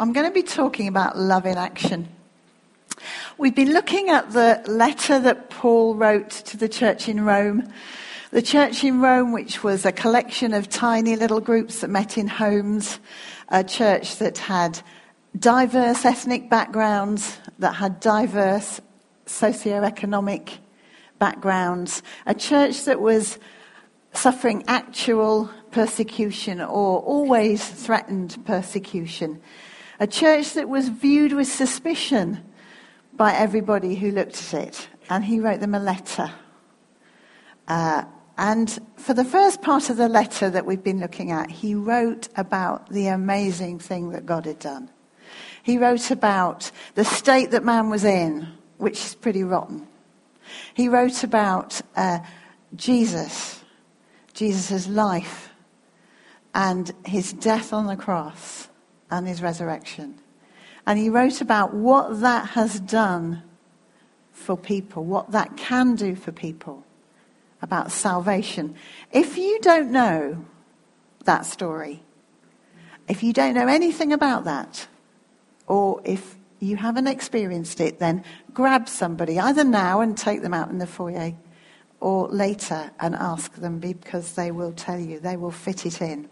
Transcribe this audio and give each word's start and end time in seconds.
I'm 0.00 0.14
going 0.14 0.24
to 0.24 0.32
be 0.32 0.42
talking 0.42 0.88
about 0.88 1.18
love 1.18 1.44
in 1.44 1.58
action. 1.58 2.08
We've 3.36 3.54
been 3.54 3.74
looking 3.74 4.08
at 4.08 4.32
the 4.32 4.62
letter 4.66 5.18
that 5.18 5.50
Paul 5.50 5.94
wrote 5.94 6.30
to 6.30 6.56
the 6.56 6.70
church 6.70 7.06
in 7.06 7.22
Rome. 7.22 7.70
The 8.30 8.40
church 8.40 8.82
in 8.82 9.02
Rome, 9.02 9.32
which 9.32 9.62
was 9.62 9.84
a 9.84 9.92
collection 9.92 10.54
of 10.54 10.70
tiny 10.70 11.16
little 11.16 11.40
groups 11.40 11.82
that 11.82 11.88
met 11.88 12.16
in 12.16 12.28
homes, 12.28 12.98
a 13.50 13.62
church 13.62 14.16
that 14.16 14.38
had 14.38 14.80
diverse 15.38 16.06
ethnic 16.06 16.48
backgrounds, 16.48 17.36
that 17.58 17.74
had 17.74 18.00
diverse 18.00 18.80
socioeconomic 19.26 20.60
backgrounds, 21.18 22.02
a 22.24 22.32
church 22.32 22.84
that 22.84 23.02
was 23.02 23.38
suffering 24.14 24.64
actual 24.66 25.50
persecution 25.72 26.62
or 26.62 27.00
always 27.00 27.68
threatened 27.68 28.42
persecution, 28.46 29.42
a 30.00 30.06
church 30.06 30.54
that 30.54 30.68
was 30.68 30.88
viewed 30.88 31.34
with 31.34 31.46
suspicion 31.46 32.42
by 33.12 33.34
everybody 33.34 33.94
who 33.94 34.10
looked 34.10 34.54
at 34.54 34.68
it. 34.68 34.88
And 35.10 35.22
he 35.22 35.38
wrote 35.38 35.60
them 35.60 35.74
a 35.74 35.78
letter. 35.78 36.32
Uh, 37.68 38.04
and 38.38 38.78
for 38.96 39.12
the 39.12 39.24
first 39.24 39.60
part 39.60 39.90
of 39.90 39.98
the 39.98 40.08
letter 40.08 40.48
that 40.48 40.64
we've 40.64 40.82
been 40.82 41.00
looking 41.00 41.30
at, 41.30 41.50
he 41.50 41.74
wrote 41.74 42.28
about 42.36 42.88
the 42.88 43.08
amazing 43.08 43.78
thing 43.78 44.10
that 44.10 44.24
God 44.24 44.46
had 44.46 44.58
done. 44.58 44.90
He 45.62 45.76
wrote 45.76 46.10
about 46.10 46.70
the 46.94 47.04
state 47.04 47.50
that 47.50 47.62
man 47.62 47.90
was 47.90 48.02
in, 48.02 48.48
which 48.78 49.04
is 49.04 49.14
pretty 49.14 49.44
rotten. 49.44 49.86
He 50.72 50.88
wrote 50.88 51.22
about 51.22 51.82
uh, 51.94 52.20
Jesus, 52.74 53.62
Jesus' 54.32 54.88
life, 54.88 55.50
and 56.54 56.90
his 57.04 57.34
death 57.34 57.74
on 57.74 57.86
the 57.86 57.96
cross 57.96 58.69
and 59.10 59.26
his 59.26 59.42
resurrection. 59.42 60.18
And 60.86 60.98
he 60.98 61.08
wrote 61.08 61.40
about 61.40 61.74
what 61.74 62.20
that 62.20 62.50
has 62.50 62.80
done 62.80 63.42
for 64.32 64.56
people, 64.56 65.04
what 65.04 65.32
that 65.32 65.56
can 65.56 65.94
do 65.94 66.14
for 66.14 66.32
people, 66.32 66.84
about 67.62 67.92
salvation. 67.92 68.74
If 69.12 69.36
you 69.36 69.58
don't 69.60 69.90
know 69.90 70.44
that 71.24 71.44
story, 71.44 72.02
if 73.08 73.22
you 73.22 73.32
don't 73.32 73.54
know 73.54 73.66
anything 73.68 74.12
about 74.12 74.44
that, 74.44 74.86
or 75.66 76.00
if 76.04 76.36
you 76.60 76.76
haven't 76.76 77.06
experienced 77.06 77.80
it, 77.80 77.98
then 77.98 78.24
grab 78.52 78.88
somebody, 78.88 79.38
either 79.38 79.64
now 79.64 80.00
and 80.00 80.16
take 80.16 80.42
them 80.42 80.54
out 80.54 80.70
in 80.70 80.78
the 80.78 80.86
foyer, 80.86 81.34
or 82.00 82.28
later 82.28 82.90
and 82.98 83.14
ask 83.14 83.54
them 83.56 83.78
because 83.78 84.32
they 84.32 84.50
will 84.50 84.72
tell 84.72 84.98
you, 84.98 85.20
they 85.20 85.36
will 85.36 85.50
fit 85.50 85.84
it 85.84 86.00
in. 86.00 86.28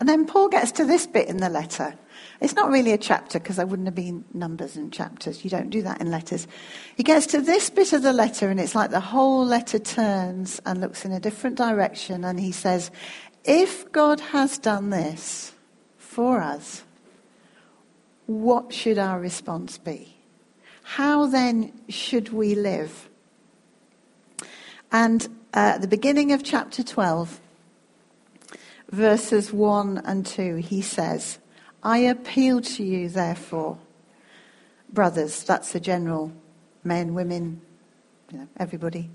And 0.00 0.08
then 0.08 0.26
Paul 0.26 0.48
gets 0.48 0.72
to 0.72 0.84
this 0.84 1.06
bit 1.06 1.28
in 1.28 1.38
the 1.38 1.48
letter. 1.48 1.94
It's 2.40 2.54
not 2.54 2.70
really 2.70 2.92
a 2.92 2.98
chapter 2.98 3.38
because 3.38 3.56
there 3.56 3.66
wouldn't 3.66 3.88
have 3.88 3.94
been 3.94 4.24
numbers 4.32 4.76
and 4.76 4.92
chapters. 4.92 5.44
You 5.44 5.50
don't 5.50 5.70
do 5.70 5.82
that 5.82 6.00
in 6.00 6.10
letters. 6.10 6.46
He 6.96 7.02
gets 7.02 7.26
to 7.28 7.40
this 7.40 7.70
bit 7.70 7.92
of 7.92 8.02
the 8.02 8.12
letter 8.12 8.48
and 8.48 8.60
it's 8.60 8.74
like 8.74 8.90
the 8.90 9.00
whole 9.00 9.44
letter 9.44 9.78
turns 9.78 10.60
and 10.64 10.80
looks 10.80 11.04
in 11.04 11.12
a 11.12 11.20
different 11.20 11.56
direction 11.56 12.24
and 12.24 12.38
he 12.38 12.52
says, 12.52 12.90
if 13.44 13.90
God 13.92 14.20
has 14.20 14.58
done 14.58 14.90
this 14.90 15.52
for 15.96 16.40
us, 16.40 16.84
what 18.26 18.72
should 18.72 18.98
our 18.98 19.18
response 19.18 19.78
be? 19.78 20.14
How 20.82 21.26
then 21.26 21.72
should 21.88 22.32
we 22.32 22.54
live? 22.54 23.08
And 24.92 25.26
uh, 25.54 25.74
at 25.74 25.80
the 25.82 25.88
beginning 25.88 26.32
of 26.32 26.42
chapter 26.42 26.82
12, 26.82 27.40
verses 28.90 29.52
1 29.52 30.02
and 30.04 30.24
2, 30.24 30.56
he 30.56 30.82
says, 30.82 31.38
I 31.82 31.98
appeal 31.98 32.60
to 32.60 32.82
you, 32.82 33.08
therefore, 33.08 33.78
brothers, 34.92 35.44
that's 35.44 35.72
the 35.72 35.80
general 35.80 36.32
men, 36.84 37.14
women, 37.14 37.60
you 38.30 38.38
know, 38.38 38.48
everybody, 38.56 39.10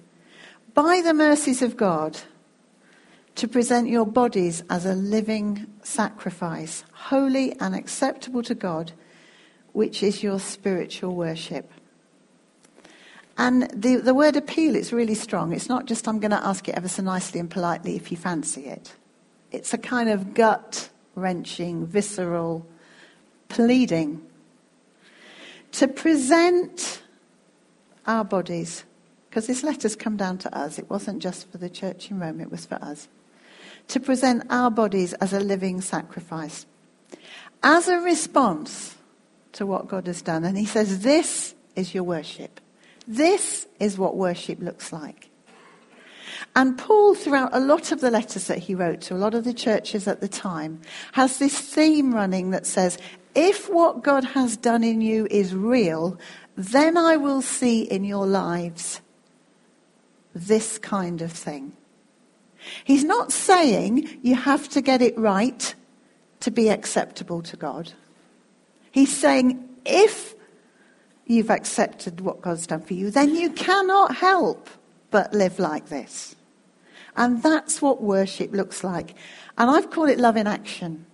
by 0.73 1.01
the 1.03 1.13
mercies 1.13 1.61
of 1.61 1.77
God, 1.77 2.19
to 3.35 3.47
present 3.47 3.89
your 3.89 4.05
bodies 4.05 4.63
as 4.69 4.85
a 4.85 4.93
living 4.93 5.65
sacrifice, 5.81 6.83
holy 6.93 7.59
and 7.59 7.75
acceptable 7.75 8.43
to 8.43 8.55
God, 8.55 8.91
which 9.71 10.03
is 10.03 10.21
your 10.21 10.39
spiritual 10.39 11.15
worship. 11.15 11.71
And 13.35 13.63
the, 13.71 13.95
the 13.95 14.13
word 14.13 14.35
appeal, 14.35 14.75
it's 14.75 14.93
really 14.93 15.15
strong. 15.15 15.51
It's 15.51 15.67
not 15.67 15.85
just, 15.85 16.07
I'm 16.07 16.19
going 16.19 16.31
to 16.31 16.45
ask 16.45 16.69
it 16.69 16.75
ever 16.75 16.87
so 16.87 17.01
nicely 17.01 17.39
and 17.39 17.49
politely 17.49 17.95
if 17.95 18.11
you 18.11 18.17
fancy 18.17 18.67
it. 18.67 18.93
It's 19.53 19.73
a 19.73 19.77
kind 19.77 20.09
of 20.09 20.33
gut 20.33 20.89
wrenching, 21.15 21.85
visceral 21.85 22.65
pleading 23.47 24.21
to 25.73 25.87
present 25.87 27.01
our 28.05 28.25
bodies, 28.25 28.83
because 29.29 29.47
this 29.47 29.63
letter's 29.63 29.95
come 29.95 30.17
down 30.17 30.37
to 30.39 30.57
us. 30.57 30.77
It 30.77 30.89
wasn't 30.89 31.21
just 31.21 31.49
for 31.51 31.57
the 31.59 31.69
church 31.69 32.11
in 32.11 32.19
Rome, 32.19 32.41
it 32.41 32.51
was 32.51 32.65
for 32.65 32.75
us. 32.75 33.07
To 33.89 33.99
present 33.99 34.43
our 34.49 34.71
bodies 34.71 35.13
as 35.13 35.33
a 35.33 35.39
living 35.39 35.81
sacrifice. 35.81 36.65
As 37.61 37.87
a 37.87 37.99
response 37.99 38.95
to 39.53 39.65
what 39.65 39.87
God 39.87 40.07
has 40.07 40.21
done. 40.21 40.43
And 40.43 40.57
he 40.57 40.65
says, 40.65 40.99
This 40.99 41.55
is 41.75 41.93
your 41.93 42.03
worship. 42.03 42.59
This 43.07 43.67
is 43.79 43.97
what 43.97 44.15
worship 44.15 44.59
looks 44.59 44.91
like. 44.91 45.29
And 46.55 46.77
Paul, 46.77 47.15
throughout 47.15 47.55
a 47.55 47.59
lot 47.59 47.91
of 47.91 48.01
the 48.01 48.11
letters 48.11 48.47
that 48.47 48.59
he 48.59 48.75
wrote 48.75 49.01
to 49.01 49.15
a 49.15 49.17
lot 49.17 49.33
of 49.33 49.43
the 49.43 49.53
churches 49.53 50.07
at 50.07 50.21
the 50.21 50.27
time, 50.27 50.81
has 51.13 51.39
this 51.39 51.57
theme 51.59 52.13
running 52.13 52.51
that 52.51 52.65
says, 52.65 52.97
if 53.35 53.69
what 53.69 54.03
God 54.03 54.23
has 54.23 54.57
done 54.57 54.83
in 54.83 55.01
you 55.01 55.27
is 55.31 55.55
real, 55.55 56.17
then 56.55 56.97
I 56.97 57.17
will 57.17 57.41
see 57.41 57.81
in 57.81 58.03
your 58.03 58.27
lives 58.27 59.01
this 60.35 60.77
kind 60.77 61.21
of 61.21 61.31
thing. 61.31 61.73
He's 62.83 63.03
not 63.03 63.31
saying 63.31 64.19
you 64.21 64.35
have 64.35 64.69
to 64.69 64.81
get 64.81 65.01
it 65.01 65.17
right 65.17 65.75
to 66.39 66.51
be 66.51 66.69
acceptable 66.69 67.41
to 67.43 67.57
God. 67.57 67.93
He's 68.91 69.15
saying 69.15 69.67
if 69.85 70.35
you've 71.25 71.49
accepted 71.49 72.21
what 72.21 72.41
God's 72.41 72.67
done 72.67 72.81
for 72.81 72.93
you, 72.93 73.09
then 73.09 73.35
you 73.35 73.49
cannot 73.49 74.15
help 74.15 74.69
but 75.13 75.31
live 75.31 75.59
like 75.59 75.89
this. 75.89 76.35
And 77.15 77.43
that's 77.43 77.83
what 77.83 78.01
worship 78.01 78.51
looks 78.51 78.83
like. 78.83 79.13
And 79.59 79.69
I've 79.69 79.91
called 79.91 80.09
it 80.09 80.17
love 80.17 80.35
in 80.35 80.47
action. 80.47 81.05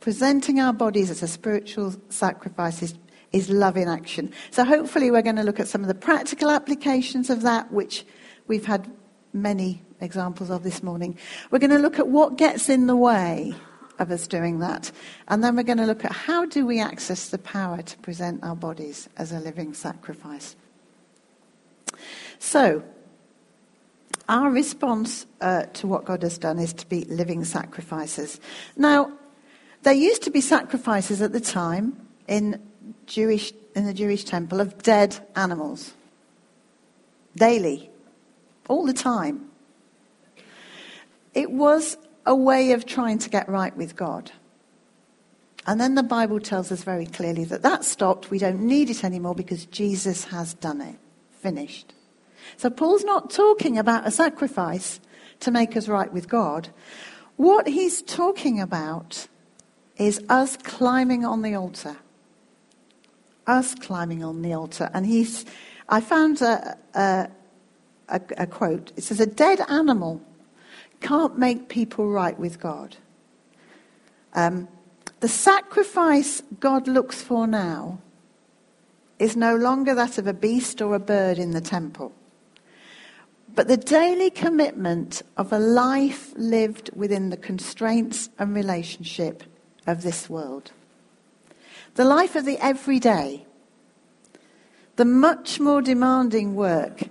Presenting 0.00 0.58
our 0.58 0.72
bodies 0.72 1.10
as 1.10 1.22
a 1.22 1.28
spiritual 1.28 1.94
sacrifice 2.08 2.82
is, 2.82 2.94
is 3.30 3.50
love 3.50 3.76
in 3.76 3.88
action. 3.88 4.32
So 4.50 4.64
hopefully 4.64 5.10
we're 5.10 5.20
going 5.20 5.36
to 5.36 5.42
look 5.42 5.60
at 5.60 5.68
some 5.68 5.82
of 5.82 5.88
the 5.88 5.94
practical 5.94 6.48
applications 6.48 7.28
of 7.28 7.42
that, 7.42 7.70
which 7.70 8.06
we've 8.46 8.64
had 8.64 8.90
many 9.34 9.82
examples 10.00 10.48
of 10.48 10.62
this 10.62 10.82
morning. 10.82 11.18
We're 11.50 11.58
going 11.58 11.72
to 11.72 11.78
look 11.78 11.98
at 11.98 12.08
what 12.08 12.38
gets 12.38 12.70
in 12.70 12.86
the 12.86 12.96
way 12.96 13.54
of 13.98 14.10
us 14.10 14.26
doing 14.26 14.60
that. 14.60 14.90
And 15.28 15.44
then 15.44 15.56
we're 15.56 15.62
going 15.62 15.76
to 15.76 15.84
look 15.84 16.06
at 16.06 16.12
how 16.12 16.46
do 16.46 16.64
we 16.64 16.80
access 16.80 17.28
the 17.28 17.36
power 17.36 17.82
to 17.82 17.98
present 17.98 18.42
our 18.42 18.56
bodies 18.56 19.10
as 19.18 19.30
a 19.30 19.40
living 19.40 19.74
sacrifice. 19.74 20.56
So, 22.42 22.82
our 24.28 24.50
response 24.50 25.26
uh, 25.40 25.66
to 25.74 25.86
what 25.86 26.04
God 26.04 26.24
has 26.24 26.38
done 26.38 26.58
is 26.58 26.72
to 26.72 26.88
be 26.88 27.04
living 27.04 27.44
sacrifices. 27.44 28.40
Now, 28.76 29.12
there 29.84 29.94
used 29.94 30.22
to 30.24 30.30
be 30.32 30.40
sacrifices 30.40 31.22
at 31.22 31.32
the 31.32 31.40
time 31.40 32.04
in 32.26 32.60
Jewish 33.06 33.52
in 33.76 33.86
the 33.86 33.94
Jewish 33.94 34.24
temple 34.24 34.60
of 34.60 34.82
dead 34.82 35.24
animals. 35.36 35.94
Daily. 37.36 37.88
All 38.68 38.86
the 38.86 38.92
time. 38.92 39.48
It 41.34 41.52
was 41.52 41.96
a 42.26 42.34
way 42.34 42.72
of 42.72 42.84
trying 42.84 43.18
to 43.20 43.30
get 43.30 43.48
right 43.48 43.74
with 43.76 43.94
God. 43.94 44.32
And 45.64 45.80
then 45.80 45.94
the 45.94 46.02
Bible 46.02 46.40
tells 46.40 46.72
us 46.72 46.82
very 46.82 47.06
clearly 47.06 47.44
that 47.44 47.62
that 47.62 47.84
stopped. 47.84 48.32
We 48.32 48.40
don't 48.40 48.62
need 48.62 48.90
it 48.90 49.04
anymore 49.04 49.36
because 49.36 49.64
Jesus 49.66 50.24
has 50.24 50.54
done 50.54 50.80
it. 50.80 50.96
Finished. 51.40 51.94
So 52.56 52.70
Paul's 52.70 53.04
not 53.04 53.30
talking 53.30 53.78
about 53.78 54.06
a 54.06 54.10
sacrifice 54.10 55.00
to 55.40 55.50
make 55.50 55.76
us 55.76 55.88
right 55.88 56.12
with 56.12 56.28
God. 56.28 56.68
What 57.36 57.66
he's 57.66 58.02
talking 58.02 58.60
about 58.60 59.26
is 59.96 60.20
us 60.28 60.56
climbing 60.56 61.24
on 61.24 61.42
the 61.42 61.54
altar. 61.54 61.96
Us 63.46 63.74
climbing 63.74 64.22
on 64.22 64.42
the 64.42 64.52
altar. 64.52 64.90
And 64.94 65.06
he's, 65.06 65.44
I 65.88 66.00
found 66.00 66.40
a, 66.42 66.76
a, 66.94 67.28
a, 68.08 68.20
a 68.38 68.46
quote. 68.46 68.92
It 68.96 69.02
says, 69.02 69.20
A 69.20 69.26
dead 69.26 69.60
animal 69.68 70.22
can't 71.00 71.38
make 71.38 71.68
people 71.68 72.08
right 72.08 72.38
with 72.38 72.60
God. 72.60 72.96
Um, 74.34 74.68
the 75.20 75.28
sacrifice 75.28 76.42
God 76.60 76.86
looks 76.86 77.22
for 77.22 77.46
now 77.46 77.98
is 79.18 79.36
no 79.36 79.54
longer 79.54 79.94
that 79.94 80.18
of 80.18 80.26
a 80.26 80.32
beast 80.32 80.80
or 80.80 80.94
a 80.94 81.00
bird 81.00 81.38
in 81.38 81.50
the 81.52 81.60
temple 81.60 82.12
but 83.54 83.68
the 83.68 83.76
daily 83.76 84.30
commitment 84.30 85.22
of 85.36 85.52
a 85.52 85.58
life 85.58 86.32
lived 86.36 86.90
within 86.94 87.30
the 87.30 87.36
constraints 87.36 88.30
and 88.38 88.54
relationship 88.54 89.42
of 89.86 90.02
this 90.02 90.30
world. 90.30 90.72
the 91.94 92.04
life 92.04 92.36
of 92.36 92.46
the 92.46 92.58
everyday, 92.58 93.44
the 94.96 95.04
much 95.04 95.60
more 95.60 95.82
demanding 95.82 96.54
work 96.54 97.02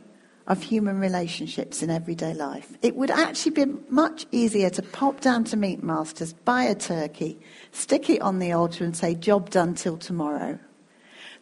of 0.47 0.63
human 0.63 0.99
relationships 0.99 1.83
in 1.83 1.89
everyday 1.89 2.33
life. 2.33 2.75
It 2.81 2.95
would 2.95 3.11
actually 3.11 3.51
be 3.51 3.73
much 3.89 4.25
easier 4.31 4.69
to 4.71 4.81
pop 4.81 5.21
down 5.21 5.43
to 5.45 5.57
Meat 5.57 5.83
Masters, 5.83 6.33
buy 6.33 6.63
a 6.63 6.75
turkey, 6.75 7.39
stick 7.71 8.09
it 8.09 8.21
on 8.21 8.39
the 8.39 8.51
altar, 8.51 8.83
and 8.83 8.97
say, 8.97 9.13
Job 9.15 9.49
done 9.49 9.75
till 9.75 9.97
tomorrow, 9.97 10.59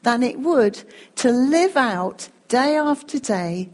than 0.04 0.22
it 0.22 0.40
would 0.40 0.84
to 1.16 1.32
live 1.32 1.78
out 1.78 2.30
day 2.50 2.76
after 2.76 3.20
day 3.20 3.70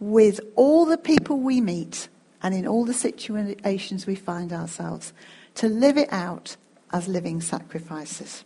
with 0.00 0.40
all 0.56 0.84
the 0.84 0.98
people 0.98 1.38
we 1.38 1.60
meet 1.60 2.08
and 2.42 2.54
in 2.54 2.66
all 2.66 2.84
the 2.84 2.94
situations 2.94 4.06
we 4.06 4.14
find 4.14 4.52
ourselves, 4.52 5.12
to 5.54 5.68
live 5.68 5.96
it 5.96 6.12
out 6.12 6.56
as 6.92 7.08
living 7.08 7.40
sacrifices. 7.40 8.44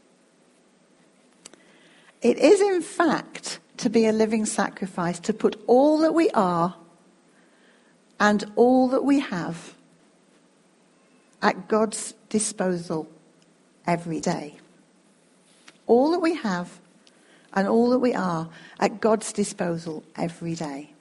It 2.22 2.38
is, 2.38 2.60
in 2.60 2.80
fact, 2.82 3.58
to 3.78 3.90
be 3.90 4.06
a 4.06 4.12
living 4.12 4.44
sacrifice, 4.44 5.18
to 5.20 5.32
put 5.32 5.60
all 5.66 5.98
that 5.98 6.12
we 6.12 6.30
are 6.30 6.76
and 8.20 8.44
all 8.56 8.88
that 8.88 9.04
we 9.04 9.20
have 9.20 9.74
at 11.42 11.68
God's 11.68 12.14
disposal 12.28 13.08
every 13.86 14.20
day. 14.20 14.56
All 15.86 16.10
that 16.10 16.18
we 16.18 16.34
have 16.34 16.80
and 17.54 17.66
all 17.66 17.90
that 17.90 18.00
we 18.00 18.14
are 18.14 18.48
at 18.80 19.00
God's 19.00 19.32
disposal 19.32 20.04
every 20.16 20.54
day. 20.54 20.92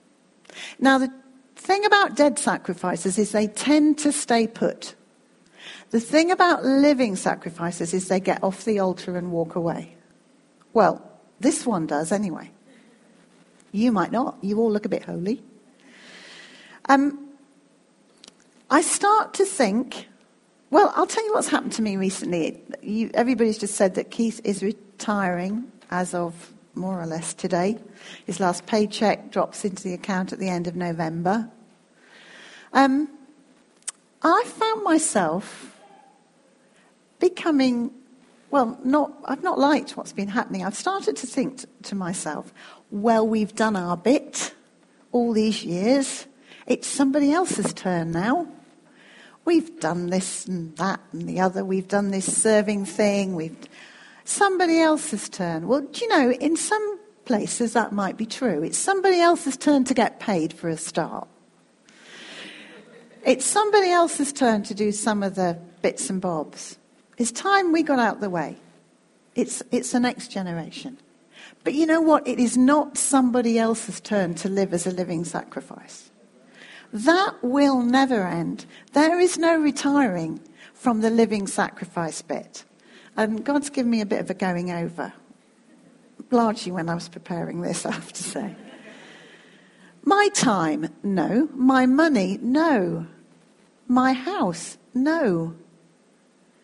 Now, 0.79 0.97
the 0.97 1.11
thing 1.55 1.85
about 1.85 2.15
dead 2.15 2.39
sacrifices 2.39 3.17
is 3.17 3.31
they 3.31 3.47
tend 3.47 3.97
to 3.99 4.11
stay 4.11 4.47
put. 4.47 4.95
The 5.89 5.99
thing 5.99 6.31
about 6.31 6.65
living 6.65 7.15
sacrifices 7.15 7.93
is 7.93 8.07
they 8.07 8.19
get 8.19 8.43
off 8.43 8.65
the 8.65 8.79
altar 8.79 9.17
and 9.17 9.31
walk 9.31 9.55
away. 9.55 9.95
Well, 10.73 11.01
this 11.39 11.65
one 11.65 11.87
does 11.87 12.11
anyway. 12.11 12.51
You 13.71 13.91
might 13.91 14.11
not. 14.11 14.37
You 14.41 14.59
all 14.59 14.71
look 14.71 14.85
a 14.85 14.89
bit 14.89 15.03
holy. 15.03 15.43
Um, 16.89 17.29
I 18.69 18.81
start 18.81 19.33
to 19.35 19.45
think, 19.45 20.07
well, 20.69 20.91
I'll 20.95 21.07
tell 21.07 21.25
you 21.25 21.33
what's 21.33 21.47
happened 21.47 21.73
to 21.73 21.81
me 21.81 21.95
recently. 21.95 22.61
You, 22.81 23.11
everybody's 23.13 23.57
just 23.57 23.75
said 23.75 23.95
that 23.95 24.11
Keith 24.11 24.41
is 24.43 24.61
retiring 24.61 25.71
as 25.89 26.13
of 26.13 26.53
more 26.77 27.01
or 27.01 27.05
less 27.05 27.33
today. 27.33 27.77
His 28.25 28.39
last 28.39 28.65
paycheck 28.65 29.31
drops 29.31 29.65
into 29.65 29.83
the 29.83 29.93
account 29.93 30.33
at 30.33 30.39
the 30.39 30.49
end 30.49 30.67
of 30.67 30.75
November. 30.75 31.49
Um, 32.73 33.09
I 34.21 34.43
found 34.45 34.83
myself 34.83 35.75
becoming, 37.19 37.91
well, 38.51 38.79
not, 38.83 39.13
I've 39.25 39.43
not 39.43 39.59
liked 39.59 39.97
what's 39.97 40.13
been 40.13 40.27
happening. 40.27 40.63
I've 40.63 40.75
started 40.75 41.15
to 41.17 41.27
think 41.27 41.59
t- 41.59 41.65
to 41.83 41.95
myself, 41.95 42.53
well, 42.91 43.27
we've 43.27 43.55
done 43.55 43.75
our 43.75 43.97
bit 43.97 44.53
all 45.11 45.33
these 45.33 45.63
years. 45.63 46.27
It's 46.65 46.87
somebody 46.87 47.31
else's 47.31 47.73
turn 47.73 48.11
now. 48.11 48.47
We've 49.45 49.79
done 49.79 50.09
this 50.09 50.45
and 50.45 50.75
that 50.75 50.99
and 51.13 51.27
the 51.27 51.39
other. 51.39 51.63
We've 51.63 51.87
done 51.87 52.11
this 52.11 52.41
serving 52.41 52.85
thing. 52.85 53.35
We've 53.35 53.57
somebody 54.27 54.79
else's 54.79 55.29
turn. 55.29 55.67
Well, 55.67 55.81
do 55.81 56.01
you 56.01 56.07
know, 56.09 56.31
in 56.31 56.55
some 56.55 56.99
places 57.27 57.73
that 57.73 57.91
might 57.91 58.17
be 58.17 58.25
true. 58.25 58.63
It's 58.63 58.77
somebody 58.77 59.19
else's 59.19 59.57
turn 59.57 59.83
to 59.83 59.93
get 59.93 60.19
paid 60.19 60.53
for 60.53 60.69
a 60.69 60.77
start. 60.77 61.27
It's 63.23 63.45
somebody 63.45 63.91
else's 63.91 64.31
turn 64.31 64.63
to 64.63 64.73
do 64.73 64.91
some 64.93 65.21
of 65.21 65.35
the 65.35 65.59
bits 65.81 66.09
and 66.09 66.21
bobs. 66.21 66.77
It's 67.17 67.31
time 67.31 67.73
we 67.73 67.83
got 67.83 67.99
out 67.99 68.21
the 68.21 68.29
way. 68.29 68.55
It's, 69.35 69.61
it's 69.71 69.91
the 69.91 69.99
next 69.99 70.29
generation. 70.29 70.97
But 71.65 71.73
you 71.73 71.85
know 71.85 71.99
what? 71.99 72.25
It 72.25 72.39
is 72.39 72.57
not 72.57 72.97
somebody 72.97 73.59
else's 73.59 73.99
turn 73.99 74.33
to 74.35 74.49
live 74.49 74.73
as 74.73 74.87
a 74.87 74.91
living 74.91 75.25
sacrifice. 75.25 76.09
That 76.93 77.35
will 77.41 77.81
never 77.81 78.25
end. 78.25 78.65
There 78.93 79.19
is 79.19 79.37
no 79.37 79.59
retiring 79.59 80.39
from 80.73 81.01
the 81.01 81.09
living 81.09 81.45
sacrifice 81.45 82.21
bit. 82.21 82.63
And 83.17 83.43
God's 83.43 83.71
given 83.71 83.89
me 83.89 84.01
a 84.01 84.05
bit 84.05 84.21
of 84.21 84.29
a 84.29 84.35
going 84.35 84.71
over, 84.71 85.11
largely 86.29 86.71
when 86.71 86.87
I 86.87 86.93
was 86.93 87.09
preparing 87.09 87.61
this, 87.61 87.85
I 87.85 87.91
have 87.91 88.13
to 88.13 88.23
say. 88.23 88.55
My 90.03 90.29
time, 90.33 90.87
no. 91.03 91.49
My 91.53 91.85
money, 91.85 92.39
no. 92.41 93.07
My 93.87 94.13
house, 94.13 94.77
no. 94.93 95.55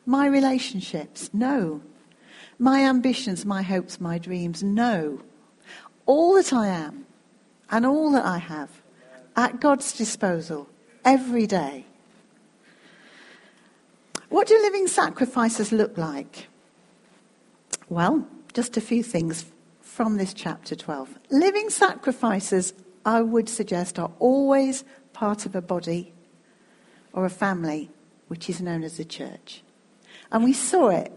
My 0.06 0.28
relationships, 0.28 1.30
no. 1.34 1.82
My 2.60 2.82
ambitions, 2.82 3.46
my 3.46 3.64
hopes, 3.64 4.00
my 4.00 4.18
dreams, 4.18 4.62
no. 4.64 5.20
All 6.06 6.36
that 6.36 6.54
I 6.54 6.68
am 6.68 7.06
and 7.70 7.86
all 7.86 8.12
that 8.12 8.26
I 8.26 8.38
have 8.38 8.70
at 9.36 9.60
God's 9.60 9.92
disposal 9.98 10.70
every 11.04 11.48
day. 11.48 11.86
What 14.34 14.48
do 14.48 14.60
living 14.64 14.88
sacrifices 14.88 15.72
look 15.72 15.96
like? 15.96 16.48
Well, 17.88 18.28
just 18.56 18.78
a 18.78 18.82
few 18.82 19.04
things 19.04 19.46
from 19.80 20.18
this 20.18 20.34
chapter 20.34 20.76
12. 20.76 21.20
Living 21.30 21.70
sacrifices, 21.70 22.74
I 23.06 23.22
would 23.22 23.48
suggest, 23.48 24.00
are 24.00 24.10
always 24.18 24.86
part 25.14 25.46
of 25.46 25.54
a 25.54 25.62
body 25.62 26.14
or 27.14 27.26
a 27.26 27.30
family 27.30 27.92
which 28.28 28.50
is 28.50 28.60
known 28.60 28.82
as 28.84 28.98
the 28.98 29.06
church. 29.06 29.62
And 30.32 30.44
we 30.44 30.54
saw 30.54 30.90
it. 30.90 31.12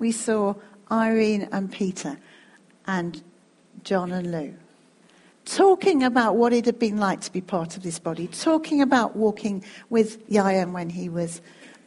We 0.00 0.10
saw 0.10 0.56
Irene 0.90 1.48
and 1.52 1.70
Peter 1.70 2.18
and 2.84 3.22
John 3.84 4.10
and 4.10 4.32
Lou 4.32 4.54
talking 5.46 6.02
about 6.02 6.36
what 6.36 6.52
it 6.52 6.66
had 6.66 6.78
been 6.78 6.98
like 6.98 7.20
to 7.20 7.32
be 7.32 7.40
part 7.40 7.76
of 7.76 7.82
this 7.82 7.98
body, 7.98 8.26
talking 8.26 8.82
about 8.82 9.16
walking 9.16 9.64
with 9.88 10.28
Yayan 10.28 10.72
when 10.72 10.90
he 10.90 11.08
was 11.08 11.40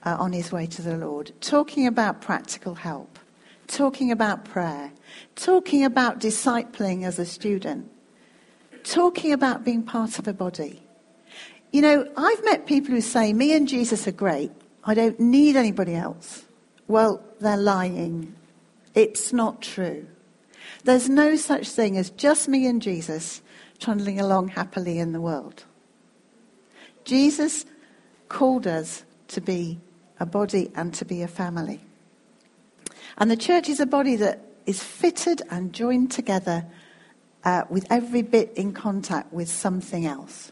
uh, 0.03 0.15
on 0.19 0.33
his 0.33 0.51
way 0.51 0.65
to 0.67 0.81
the 0.81 0.97
Lord, 0.97 1.31
talking 1.41 1.87
about 1.87 2.21
practical 2.21 2.75
help, 2.75 3.19
talking 3.67 4.11
about 4.11 4.45
prayer, 4.45 4.91
talking 5.35 5.83
about 5.83 6.19
discipling 6.19 7.03
as 7.03 7.19
a 7.19 7.25
student, 7.25 7.89
talking 8.83 9.33
about 9.33 9.63
being 9.63 9.83
part 9.83 10.19
of 10.19 10.27
a 10.27 10.33
body. 10.33 10.81
You 11.71 11.81
know, 11.81 12.07
I've 12.17 12.43
met 12.43 12.65
people 12.65 12.91
who 12.91 13.01
say, 13.01 13.33
Me 13.33 13.53
and 13.53 13.67
Jesus 13.67 14.07
are 14.07 14.11
great. 14.11 14.51
I 14.83 14.93
don't 14.93 15.19
need 15.19 15.55
anybody 15.55 15.95
else. 15.95 16.45
Well, 16.87 17.23
they're 17.39 17.57
lying. 17.57 18.35
It's 18.95 19.31
not 19.31 19.61
true. 19.61 20.07
There's 20.83 21.09
no 21.09 21.35
such 21.35 21.69
thing 21.69 21.97
as 21.97 22.09
just 22.11 22.47
me 22.47 22.65
and 22.65 22.81
Jesus 22.81 23.41
trundling 23.79 24.19
along 24.19 24.49
happily 24.49 24.99
in 24.99 25.11
the 25.11 25.21
world. 25.21 25.63
Jesus 27.05 27.65
called 28.27 28.67
us 28.67 29.03
to 29.29 29.41
be 29.41 29.79
a 30.19 30.25
body 30.25 30.71
and 30.75 30.93
to 30.95 31.05
be 31.05 31.21
a 31.21 31.27
family. 31.27 31.79
And 33.17 33.29
the 33.29 33.37
church 33.37 33.69
is 33.69 33.79
a 33.79 33.85
body 33.85 34.15
that 34.17 34.41
is 34.65 34.83
fitted 34.83 35.41
and 35.49 35.73
joined 35.73 36.11
together 36.11 36.65
uh, 37.43 37.63
with 37.69 37.85
every 37.89 38.21
bit 38.21 38.53
in 38.55 38.73
contact 38.73 39.33
with 39.33 39.49
something 39.49 40.05
else. 40.05 40.51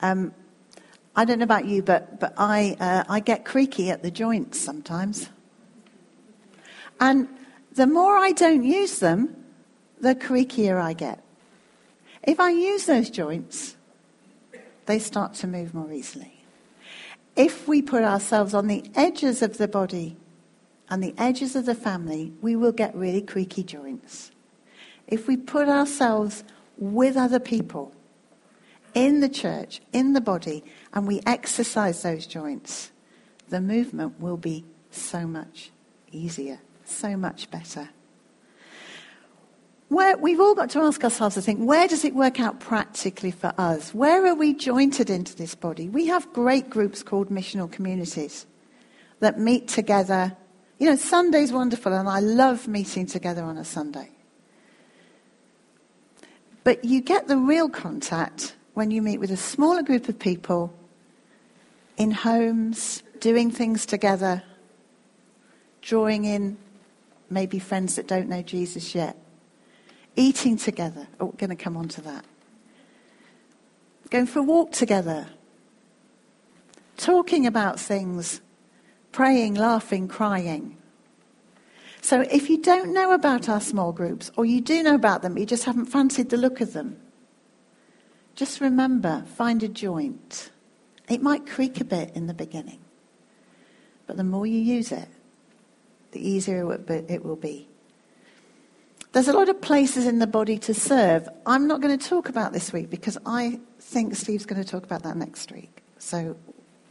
Um, 0.00 0.34
I 1.14 1.24
don't 1.24 1.38
know 1.38 1.44
about 1.44 1.66
you, 1.66 1.82
but, 1.82 2.20
but 2.20 2.34
I, 2.36 2.76
uh, 2.80 3.04
I 3.08 3.20
get 3.20 3.44
creaky 3.44 3.90
at 3.90 4.02
the 4.02 4.10
joints 4.10 4.58
sometimes. 4.58 5.28
And 6.98 7.28
the 7.72 7.86
more 7.86 8.16
I 8.16 8.32
don't 8.32 8.64
use 8.64 8.98
them, 8.98 9.36
the 10.00 10.14
creakier 10.14 10.80
I 10.80 10.94
get. 10.94 11.22
If 12.22 12.40
I 12.40 12.50
use 12.50 12.86
those 12.86 13.10
joints, 13.10 13.76
they 14.86 14.98
start 14.98 15.34
to 15.34 15.46
move 15.46 15.74
more 15.74 15.92
easily 15.92 16.39
if 17.36 17.68
we 17.68 17.82
put 17.82 18.02
ourselves 18.02 18.54
on 18.54 18.66
the 18.66 18.84
edges 18.94 19.42
of 19.42 19.58
the 19.58 19.68
body 19.68 20.16
and 20.88 21.02
the 21.02 21.14
edges 21.16 21.54
of 21.54 21.66
the 21.66 21.74
family, 21.74 22.32
we 22.40 22.56
will 22.56 22.72
get 22.72 22.94
really 22.94 23.22
creaky 23.22 23.62
joints. 23.62 24.30
If 25.06 25.26
we 25.26 25.36
put 25.36 25.68
ourselves 25.68 26.44
with 26.76 27.16
other 27.16 27.40
people 27.40 27.92
in 28.94 29.20
the 29.20 29.28
church, 29.28 29.80
in 29.92 30.12
the 30.12 30.20
body, 30.20 30.64
and 30.92 31.06
we 31.06 31.20
exercise 31.26 32.02
those 32.02 32.26
joints, 32.26 32.90
the 33.48 33.60
movement 33.60 34.20
will 34.20 34.36
be 34.36 34.64
so 34.90 35.26
much 35.26 35.70
easier, 36.10 36.60
so 36.84 37.16
much 37.16 37.50
better 37.50 37.90
where 39.90 40.16
we've 40.16 40.38
all 40.38 40.54
got 40.54 40.70
to 40.70 40.78
ask 40.78 41.02
ourselves, 41.02 41.36
I 41.36 41.40
think, 41.40 41.58
where 41.58 41.88
does 41.88 42.04
it 42.04 42.14
work 42.14 42.38
out 42.38 42.60
practically 42.60 43.32
for 43.32 43.52
us? 43.58 43.92
Where 43.92 44.24
are 44.24 44.36
we 44.36 44.54
jointed 44.54 45.10
into 45.10 45.34
this 45.36 45.56
body? 45.56 45.88
We 45.88 46.06
have 46.06 46.32
great 46.32 46.70
groups 46.70 47.02
called 47.02 47.28
missional 47.28 47.70
communities 47.70 48.46
that 49.18 49.40
meet 49.40 49.66
together. 49.66 50.36
You 50.78 50.90
know, 50.90 50.96
Sunday's 50.96 51.52
wonderful, 51.52 51.92
and 51.92 52.08
I 52.08 52.20
love 52.20 52.68
meeting 52.68 53.04
together 53.06 53.42
on 53.42 53.58
a 53.58 53.64
Sunday. 53.64 54.10
But 56.62 56.84
you 56.84 57.00
get 57.00 57.26
the 57.26 57.36
real 57.36 57.68
contact 57.68 58.54
when 58.74 58.92
you 58.92 59.02
meet 59.02 59.18
with 59.18 59.32
a 59.32 59.36
smaller 59.36 59.82
group 59.82 60.08
of 60.08 60.20
people 60.20 60.72
in 61.96 62.12
homes, 62.12 63.02
doing 63.18 63.50
things 63.50 63.86
together, 63.86 64.44
drawing 65.82 66.26
in 66.26 66.56
maybe 67.28 67.58
friends 67.58 67.96
that 67.96 68.06
don't 68.06 68.28
know 68.28 68.42
Jesus 68.42 68.94
yet. 68.94 69.16
Eating 70.16 70.56
together. 70.56 71.06
Oh, 71.18 71.26
we're 71.26 71.32
going 71.32 71.50
to 71.50 71.56
come 71.56 71.76
on 71.76 71.88
to 71.88 72.00
that. 72.02 72.24
Going 74.10 74.26
for 74.26 74.40
a 74.40 74.42
walk 74.42 74.72
together. 74.72 75.28
Talking 76.96 77.46
about 77.46 77.78
things. 77.78 78.40
Praying, 79.12 79.54
laughing, 79.54 80.08
crying. 80.08 80.76
So 82.02 82.22
if 82.22 82.48
you 82.48 82.58
don't 82.58 82.92
know 82.92 83.12
about 83.12 83.48
our 83.48 83.60
small 83.60 83.92
groups, 83.92 84.30
or 84.36 84.44
you 84.44 84.60
do 84.60 84.82
know 84.82 84.94
about 84.94 85.22
them, 85.22 85.36
you 85.36 85.44
just 85.46 85.64
haven't 85.64 85.86
fancied 85.86 86.30
the 86.30 86.36
look 86.36 86.60
of 86.60 86.72
them, 86.72 86.98
just 88.34 88.60
remember, 88.60 89.24
find 89.36 89.62
a 89.62 89.68
joint. 89.68 90.50
It 91.08 91.22
might 91.22 91.46
creak 91.46 91.80
a 91.80 91.84
bit 91.84 92.12
in 92.14 92.26
the 92.26 92.34
beginning, 92.34 92.78
but 94.06 94.16
the 94.16 94.24
more 94.24 94.46
you 94.46 94.58
use 94.58 94.92
it, 94.92 95.08
the 96.12 96.26
easier 96.26 96.72
it 96.88 97.24
will 97.24 97.36
be. 97.36 97.68
There's 99.12 99.26
a 99.26 99.32
lot 99.32 99.48
of 99.48 99.60
places 99.60 100.06
in 100.06 100.20
the 100.20 100.26
body 100.26 100.56
to 100.58 100.74
serve. 100.74 101.28
I'm 101.44 101.66
not 101.66 101.80
going 101.80 101.98
to 101.98 102.08
talk 102.08 102.28
about 102.28 102.52
this 102.52 102.72
week 102.72 102.90
because 102.90 103.18
I 103.26 103.58
think 103.80 104.14
Steve's 104.14 104.46
going 104.46 104.62
to 104.62 104.68
talk 104.68 104.84
about 104.84 105.02
that 105.02 105.16
next 105.16 105.50
week. 105.50 105.82
So 105.98 106.36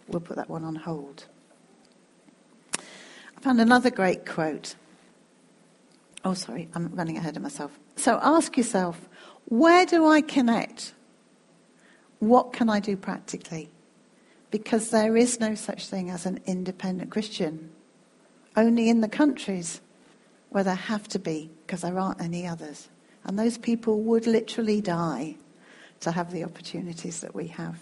we'll 0.09 0.19
put 0.19 0.35
that 0.35 0.49
one 0.49 0.65
on 0.65 0.75
hold. 0.75 1.25
I 2.77 3.41
found 3.41 3.61
another 3.61 3.89
great 3.89 4.25
quote. 4.25 4.75
Oh, 6.25 6.33
sorry, 6.33 6.67
I'm 6.75 6.93
running 6.93 7.15
ahead 7.15 7.38
of 7.38 7.43
myself. 7.43 7.71
So 7.95 8.19
ask 8.21 8.57
yourself 8.57 9.07
where 9.45 9.85
do 9.85 10.05
I 10.05 10.21
connect? 10.21 10.93
What 12.19 12.51
can 12.51 12.69
I 12.69 12.81
do 12.81 12.97
practically? 12.97 13.69
Because 14.51 14.89
there 14.89 15.15
is 15.15 15.39
no 15.39 15.55
such 15.55 15.88
thing 15.88 16.09
as 16.09 16.25
an 16.25 16.41
independent 16.45 17.11
Christian. 17.11 17.71
Only 18.57 18.89
in 18.89 18.99
the 18.99 19.07
countries 19.07 19.79
where 20.50 20.63
there 20.63 20.75
have 20.75 21.08
to 21.10 21.20
be, 21.20 21.50
because 21.65 21.82
there 21.82 22.00
aren't 22.00 22.22
any 22.22 22.48
others. 22.48 22.89
And 23.24 23.38
those 23.38 23.58
people 23.58 24.01
would 24.01 24.25
literally 24.25 24.82
die 24.82 25.36
to 26.01 26.12
have 26.12 26.32
the 26.32 26.44
opportunities 26.44 27.22
that 27.22 27.36
we 27.36 27.48
have. 27.48 27.79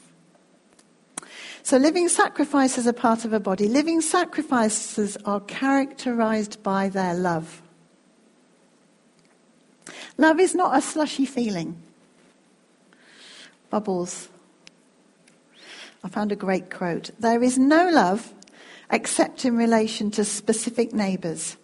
So, 1.63 1.77
living 1.77 2.09
sacrifices 2.09 2.87
are 2.87 2.93
part 2.93 3.25
of 3.25 3.33
a 3.33 3.39
body. 3.39 3.67
Living 3.67 4.01
sacrifices 4.01 5.17
are 5.25 5.41
characterized 5.41 6.63
by 6.63 6.89
their 6.89 7.13
love. 7.13 7.61
Love 10.17 10.39
is 10.39 10.55
not 10.55 10.77
a 10.77 10.81
slushy 10.81 11.25
feeling. 11.25 11.81
Bubbles. 13.69 14.29
I 16.03 16.09
found 16.09 16.31
a 16.31 16.35
great 16.35 16.69
quote. 16.69 17.11
There 17.19 17.43
is 17.43 17.57
no 17.57 17.89
love 17.89 18.33
except 18.89 19.43
in 19.43 19.57
relation 19.57 20.09
to 20.11 20.23
specific 20.23 20.93
neighbours. 20.93 21.57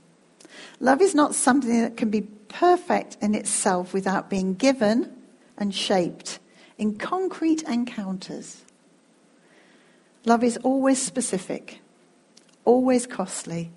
Love 0.80 1.01
is 1.01 1.15
not 1.15 1.36
something 1.36 1.82
that 1.82 1.98
can 1.98 2.10
be 2.10 2.22
perfect 2.22 3.18
in 3.22 3.36
itself 3.36 3.94
without 3.94 4.30
being 4.30 4.53
given 4.53 5.12
and 5.58 5.74
shaped 5.74 6.39
in 6.77 6.96
concrete 6.98 7.63
encounters. 7.63 8.63
Love 10.25 10.44
is 10.44 10.58
always 10.58 11.01
specific, 11.01 11.80
always 12.65 13.06
costly, 13.06 13.72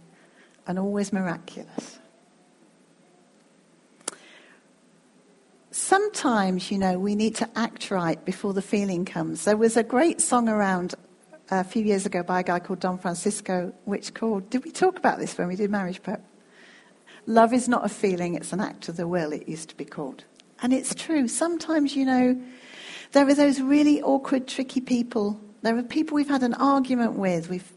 and 0.66 0.78
always 0.78 1.12
miraculous. 1.12 1.98
Sometimes, 5.70 6.70
you 6.70 6.78
know, 6.78 6.98
we 6.98 7.14
need 7.14 7.34
to 7.36 7.48
act 7.54 7.90
right 7.90 8.24
before 8.24 8.52
the 8.52 8.62
feeling 8.62 9.04
comes. 9.04 9.44
There 9.44 9.56
was 9.56 9.76
a 9.76 9.82
great 9.82 10.20
song 10.20 10.48
around 10.48 10.94
a 11.50 11.62
few 11.62 11.84
years 11.84 12.06
ago 12.06 12.22
by 12.22 12.40
a 12.40 12.42
guy 12.42 12.58
called 12.58 12.80
Don 12.80 12.98
Francisco, 12.98 13.72
which 13.84 14.14
called, 14.14 14.50
did 14.50 14.64
we 14.64 14.70
talk 14.70 14.98
about 14.98 15.18
this 15.18 15.36
when 15.38 15.48
we 15.48 15.56
did 15.56 15.70
marriage 15.70 16.02
prep? 16.02 16.24
Love 17.26 17.52
is 17.52 17.68
not 17.68 17.84
a 17.84 17.88
feeling, 17.88 18.34
it's 18.34 18.52
an 18.52 18.60
act 18.60 18.88
of 18.88 18.96
the 18.96 19.06
will, 19.06 19.32
it 19.32 19.48
used 19.48 19.68
to 19.68 19.76
be 19.76 19.84
called. 19.84 20.24
And 20.62 20.72
it's 20.72 20.94
true. 20.94 21.28
Sometimes, 21.28 21.96
you 21.96 22.04
know, 22.04 22.40
there 23.12 23.28
are 23.28 23.34
those 23.34 23.60
really 23.60 24.00
awkward, 24.02 24.46
tricky 24.46 24.80
people. 24.80 25.40
There 25.62 25.76
are 25.76 25.82
people 25.82 26.14
we've 26.14 26.28
had 26.28 26.42
an 26.42 26.54
argument 26.54 27.14
with. 27.14 27.48
We've, 27.50 27.70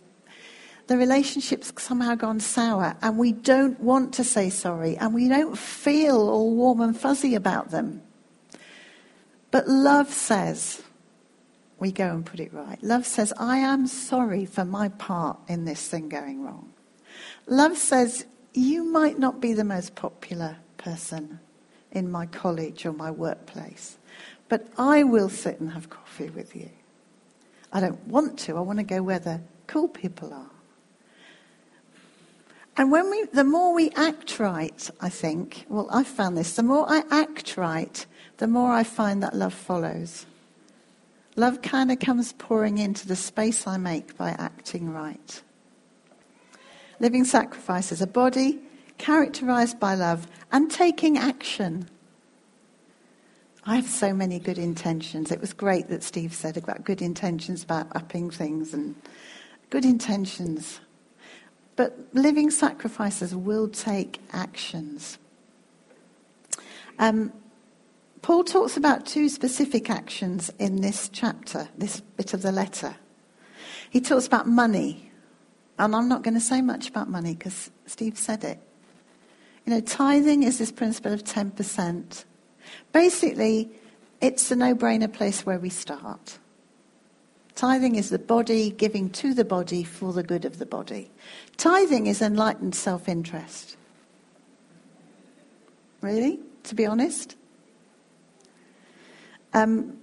the 0.88 0.98
relationship's 0.98 1.74
somehow 1.82 2.16
gone 2.16 2.40
sour, 2.40 2.96
and 3.02 3.18
we 3.18 3.32
don't 3.32 3.80
want 3.80 4.14
to 4.16 4.24
say 4.24 4.50
sorry, 4.50 4.98
and 4.98 5.14
we 5.14 5.28
don't 5.28 5.58
feel 5.58 6.30
all 6.30 6.56
warm 6.56 6.82
and 6.82 6.98
fuzzy 6.98 7.36
about 7.36 7.72
them. 7.72 8.02
But 9.52 9.68
love 9.68 10.14
says, 10.14 10.84
we 11.80 11.92
go 11.92 12.10
and 12.10 12.26
put 12.26 12.40
it 12.40 12.54
right. 12.54 12.82
Love 12.84 13.06
says, 13.06 13.34
I 13.38 13.58
am 13.58 13.88
sorry 13.88 14.46
for 14.46 14.66
my 14.66 14.90
part 14.90 15.40
in 15.48 15.66
this 15.66 15.88
thing 15.88 16.10
going 16.10 16.44
wrong. 16.44 16.72
Love 17.48 17.78
says, 17.78 18.26
you 18.54 18.84
might 18.84 19.20
not 19.20 19.40
be 19.40 19.54
the 19.54 19.64
most 19.64 19.96
popular 19.96 20.58
person 20.78 21.40
in 21.92 22.10
my 22.10 22.26
college 22.26 22.86
or 22.86 22.94
my 22.94 23.12
workplace, 23.12 23.98
but 24.48 24.68
I 24.78 25.04
will 25.04 25.30
sit 25.30 25.60
and 25.60 25.72
have 25.72 25.90
coffee 25.90 26.30
with 26.30 26.56
you. 26.56 26.70
I 27.72 27.80
don't 27.80 28.08
want 28.08 28.40
to. 28.40 28.58
I 28.58 28.62
want 28.62 28.80
to 28.80 28.84
go 28.84 29.04
where 29.04 29.20
the 29.20 29.42
cool 29.68 29.88
people 29.88 30.34
are. 30.34 30.50
And 32.78 32.92
when 32.92 33.12
we, 33.12 33.26
the 33.34 33.44
more 33.44 33.74
we 33.74 33.92
act 33.92 34.40
right, 34.40 34.90
I 35.02 35.10
think, 35.10 35.66
well, 35.68 35.88
I've 35.92 36.08
found 36.08 36.38
this, 36.38 36.56
the 36.56 36.64
more 36.64 36.86
I 36.88 37.04
act 37.12 37.58
right, 37.58 38.06
the 38.38 38.48
more 38.48 38.72
I 38.72 38.84
find 38.84 39.22
that 39.22 39.36
love 39.36 39.54
follows. 39.54 40.26
Love 41.36 41.62
kind 41.62 41.92
of 41.92 42.00
comes 42.00 42.34
pouring 42.34 42.78
into 42.78 43.08
the 43.08 43.16
space 43.16 43.68
I 43.68 43.78
make 43.78 44.18
by 44.18 44.30
acting 44.30 44.94
right. 44.94 45.42
Living 47.00 47.24
sacrifices, 47.24 48.02
a 48.02 48.08
body 48.08 48.60
characterized 48.98 49.80
by 49.80 49.96
love 49.96 50.28
and 50.52 50.70
taking 50.70 51.18
action. 51.18 51.90
I 53.66 53.76
have 53.76 53.88
so 53.88 54.14
many 54.14 54.40
good 54.40 54.58
intentions. 54.58 55.32
It 55.32 55.40
was 55.40 55.54
great 55.54 55.90
that 55.90 56.04
Steve 56.04 56.34
said 56.34 56.58
about 56.58 56.84
good 56.84 57.02
intentions, 57.02 57.64
about 57.64 57.88
upping 57.96 58.32
things 58.32 58.74
and 58.74 58.96
good 59.70 59.86
intentions. 59.86 60.80
But 61.76 61.98
living 62.14 62.52
sacrifices 62.52 63.36
will 63.36 63.70
take 63.70 64.20
actions. 64.34 65.18
Um, 66.98 67.32
Paul 68.22 68.44
talks 68.44 68.76
about 68.76 69.06
two 69.06 69.30
specific 69.30 69.90
actions 69.90 70.52
in 70.60 70.82
this 70.82 71.10
chapter, 71.10 71.70
this 71.78 72.02
bit 72.02 72.34
of 72.34 72.42
the 72.42 72.52
letter. 72.52 72.96
He 73.90 74.02
talks 74.02 74.28
about 74.28 74.48
money. 74.48 75.09
And 75.80 75.96
I'm 75.96 76.10
not 76.10 76.24
going 76.24 76.34
to 76.34 76.42
say 76.42 76.62
much 76.62 76.90
about 76.90 77.10
money 77.10 77.34
because 77.34 77.72
Steve 77.86 78.18
said 78.18 78.44
it. 78.44 78.60
You 79.66 79.74
know, 79.74 79.80
tithing 79.80 80.44
is 80.44 80.58
this 80.58 80.74
principle 80.74 81.14
of 81.14 81.24
10%. 81.24 82.26
Basically, 82.92 83.70
it's 84.20 84.52
a 84.52 84.58
no 84.58 84.76
brainer 84.76 85.12
place 85.12 85.46
where 85.46 85.58
we 85.58 85.70
start. 85.70 86.38
Tithing 87.56 87.96
is 87.96 88.10
the 88.10 88.20
body 88.20 88.72
giving 88.72 89.10
to 89.12 89.34
the 89.34 89.46
body 89.46 89.84
for 89.84 90.12
the 90.12 90.22
good 90.24 90.44
of 90.44 90.60
the 90.60 90.66
body. 90.66 91.12
Tithing 91.56 92.08
is 92.08 92.22
enlightened 92.22 92.76
self 92.76 93.08
interest. 93.08 93.78
Really? 96.02 96.40
To 96.64 96.76
be 96.76 96.86
honest? 96.86 97.36
Um, 99.54 99.98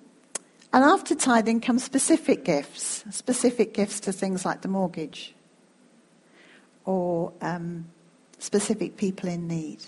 and 0.72 0.84
after 0.84 1.14
tithing 1.14 1.60
come 1.60 1.78
specific 1.78 2.44
gifts, 2.44 3.04
specific 3.10 3.74
gifts 3.74 4.00
to 4.00 4.12
things 4.12 4.44
like 4.44 4.62
the 4.62 4.68
mortgage 4.68 5.35
or 6.86 7.32
um, 7.42 7.84
specific 8.38 8.96
people 8.96 9.28
in 9.28 9.46
need. 9.46 9.84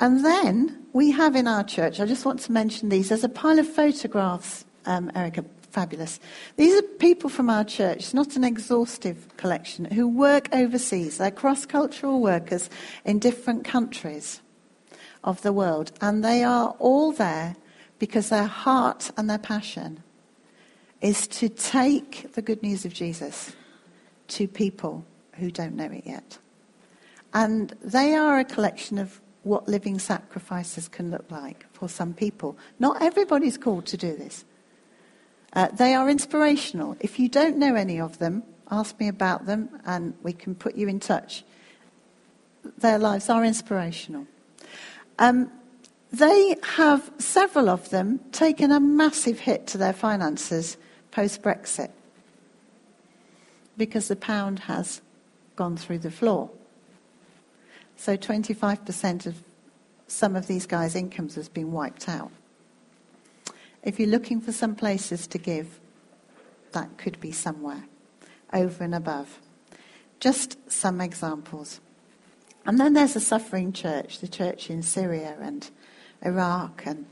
And 0.00 0.24
then 0.24 0.86
we 0.92 1.10
have 1.12 1.36
in 1.36 1.46
our 1.48 1.64
church, 1.64 2.00
I 2.00 2.06
just 2.06 2.24
want 2.24 2.40
to 2.40 2.52
mention 2.52 2.88
these, 2.88 3.08
there's 3.08 3.24
a 3.24 3.28
pile 3.28 3.58
of 3.58 3.66
photographs, 3.66 4.64
um, 4.84 5.10
Erica, 5.14 5.44
fabulous. 5.70 6.20
These 6.56 6.78
are 6.78 6.82
people 6.82 7.30
from 7.30 7.48
our 7.50 7.64
church, 7.64 7.98
it's 7.98 8.14
not 8.14 8.36
an 8.36 8.44
exhaustive 8.44 9.28
collection, 9.36 9.86
who 9.86 10.06
work 10.06 10.48
overseas. 10.52 11.18
They're 11.18 11.30
cross 11.30 11.66
cultural 11.66 12.20
workers 12.20 12.68
in 13.04 13.18
different 13.18 13.64
countries 13.64 14.40
of 15.24 15.40
the 15.42 15.52
world. 15.52 15.92
And 16.00 16.22
they 16.22 16.44
are 16.44 16.76
all 16.78 17.12
there 17.12 17.56
because 17.98 18.28
their 18.28 18.46
heart 18.46 19.10
and 19.16 19.28
their 19.30 19.38
passion 19.38 20.02
is 21.00 21.26
to 21.26 21.48
take 21.48 22.32
the 22.34 22.42
good 22.42 22.62
news 22.62 22.84
of 22.84 22.92
Jesus 22.92 23.52
to 24.28 24.48
people 24.48 25.04
who 25.34 25.50
don't 25.50 25.74
know 25.74 25.90
it 25.90 26.04
yet. 26.06 26.38
And 27.34 27.74
they 27.82 28.14
are 28.14 28.38
a 28.38 28.44
collection 28.44 28.98
of 28.98 29.20
what 29.42 29.68
living 29.68 29.98
sacrifices 29.98 30.88
can 30.88 31.10
look 31.10 31.30
like 31.30 31.66
for 31.72 31.88
some 31.88 32.12
people. 32.14 32.58
Not 32.78 33.00
everybody's 33.00 33.56
called 33.58 33.86
to 33.86 33.96
do 33.96 34.16
this. 34.16 34.44
Uh, 35.52 35.68
they 35.68 35.94
are 35.94 36.10
inspirational. 36.10 36.96
If 37.00 37.18
you 37.18 37.28
don't 37.28 37.56
know 37.56 37.74
any 37.74 38.00
of 38.00 38.18
them, 38.18 38.42
ask 38.70 38.98
me 38.98 39.08
about 39.08 39.46
them 39.46 39.68
and 39.84 40.14
we 40.22 40.32
can 40.32 40.54
put 40.54 40.76
you 40.76 40.88
in 40.88 40.98
touch. 40.98 41.44
Their 42.78 42.98
lives 42.98 43.28
are 43.28 43.44
inspirational. 43.44 44.26
Um, 45.18 45.50
they 46.12 46.56
have, 46.62 47.10
several 47.18 47.68
of 47.68 47.90
them, 47.90 48.20
taken 48.32 48.72
a 48.72 48.80
massive 48.80 49.40
hit 49.40 49.66
to 49.68 49.78
their 49.78 49.92
finances 49.92 50.76
post 51.10 51.42
Brexit 51.42 51.90
because 53.76 54.08
the 54.08 54.16
pound 54.16 54.60
has 54.60 55.00
gone 55.54 55.76
through 55.76 55.98
the 55.98 56.10
floor. 56.10 56.50
So 57.96 58.16
25% 58.16 59.26
of 59.26 59.42
some 60.06 60.36
of 60.36 60.46
these 60.46 60.66
guys' 60.66 60.94
incomes 60.94 61.34
has 61.34 61.48
been 61.48 61.72
wiped 61.72 62.08
out. 62.08 62.30
If 63.82 63.98
you're 63.98 64.08
looking 64.08 64.40
for 64.40 64.52
some 64.52 64.74
places 64.74 65.26
to 65.28 65.38
give, 65.38 65.80
that 66.72 66.98
could 66.98 67.20
be 67.20 67.32
somewhere 67.32 67.84
over 68.52 68.84
and 68.84 68.94
above. 68.94 69.40
Just 70.20 70.58
some 70.70 71.00
examples. 71.00 71.80
And 72.64 72.80
then 72.80 72.94
there's 72.94 73.16
a 73.16 73.20
suffering 73.20 73.72
church, 73.72 74.18
the 74.18 74.28
church 74.28 74.70
in 74.70 74.82
Syria 74.82 75.36
and 75.40 75.70
Iraq. 76.24 76.82
And 76.84 77.06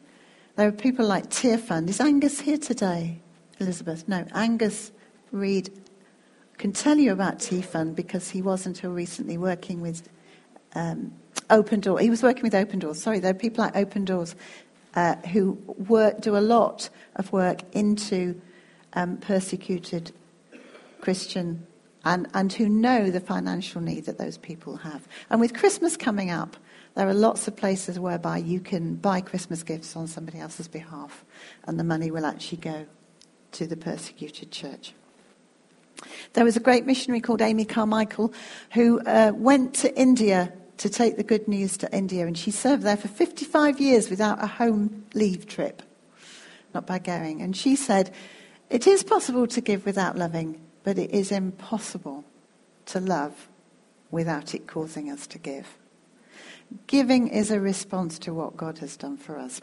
there 0.56 0.68
are 0.68 0.72
people 0.72 1.06
like 1.06 1.30
Tearfund. 1.30 1.88
Is 1.88 2.00
Angus 2.00 2.40
here 2.40 2.58
today, 2.58 3.20
Elizabeth? 3.60 4.08
No, 4.08 4.26
Angus 4.34 4.90
Reed 5.30 5.70
can 6.58 6.72
tell 6.72 6.98
you 6.98 7.12
about 7.12 7.42
Fund 7.42 7.96
because 7.96 8.30
he 8.30 8.42
was 8.42 8.66
until 8.66 8.92
recently 8.92 9.38
working 9.38 9.80
with 9.80 10.08
um, 10.74 11.12
Open 11.50 11.80
Door. 11.80 12.00
He 12.00 12.10
was 12.10 12.22
working 12.22 12.42
with 12.42 12.54
Open 12.54 12.78
Doors. 12.78 13.00
Sorry, 13.00 13.18
there 13.18 13.30
are 13.30 13.34
people 13.34 13.64
like 13.64 13.76
Open 13.76 14.04
Doors 14.04 14.34
uh, 14.94 15.16
who 15.32 15.52
work, 15.88 16.20
do 16.20 16.36
a 16.36 16.38
lot 16.38 16.88
of 17.16 17.32
work 17.32 17.62
into 17.72 18.40
um, 18.94 19.16
persecuted 19.18 20.12
Christian 21.00 21.66
and, 22.04 22.28
and 22.34 22.52
who 22.52 22.68
know 22.68 23.10
the 23.10 23.20
financial 23.20 23.80
need 23.80 24.04
that 24.06 24.18
those 24.18 24.38
people 24.38 24.76
have. 24.76 25.08
And 25.30 25.40
with 25.40 25.54
Christmas 25.54 25.96
coming 25.96 26.30
up, 26.30 26.56
there 26.94 27.08
are 27.08 27.14
lots 27.14 27.48
of 27.48 27.56
places 27.56 27.98
whereby 27.98 28.38
you 28.38 28.60
can 28.60 28.94
buy 28.94 29.20
Christmas 29.20 29.62
gifts 29.62 29.96
on 29.96 30.06
somebody 30.06 30.38
else's 30.38 30.68
behalf, 30.68 31.24
and 31.66 31.78
the 31.78 31.84
money 31.84 32.10
will 32.10 32.24
actually 32.24 32.58
go 32.58 32.86
to 33.52 33.66
the 33.66 33.76
persecuted 33.76 34.52
church. 34.52 34.94
There 36.34 36.44
was 36.44 36.56
a 36.56 36.60
great 36.60 36.86
missionary 36.86 37.20
called 37.20 37.42
Amy 37.42 37.64
Carmichael 37.64 38.32
who 38.72 39.00
uh, 39.00 39.32
went 39.34 39.74
to 39.74 39.94
India 39.98 40.52
to 40.78 40.88
take 40.88 41.16
the 41.16 41.22
good 41.22 41.46
news 41.46 41.76
to 41.78 41.96
India, 41.96 42.26
and 42.26 42.36
she 42.36 42.50
served 42.50 42.82
there 42.82 42.96
for 42.96 43.08
55 43.08 43.80
years 43.80 44.10
without 44.10 44.42
a 44.42 44.46
home 44.46 45.04
leave 45.14 45.46
trip, 45.46 45.82
not 46.74 46.86
by 46.86 46.98
going. 46.98 47.40
And 47.40 47.56
she 47.56 47.76
said, 47.76 48.12
It 48.70 48.86
is 48.86 49.04
possible 49.04 49.46
to 49.46 49.60
give 49.60 49.86
without 49.86 50.16
loving, 50.16 50.60
but 50.82 50.98
it 50.98 51.10
is 51.12 51.30
impossible 51.30 52.24
to 52.86 53.00
love 53.00 53.48
without 54.10 54.54
it 54.54 54.66
causing 54.66 55.10
us 55.10 55.26
to 55.28 55.38
give. 55.38 55.78
Giving 56.86 57.28
is 57.28 57.50
a 57.50 57.60
response 57.60 58.18
to 58.20 58.34
what 58.34 58.56
God 58.56 58.78
has 58.78 58.96
done 58.96 59.16
for 59.16 59.38
us. 59.38 59.60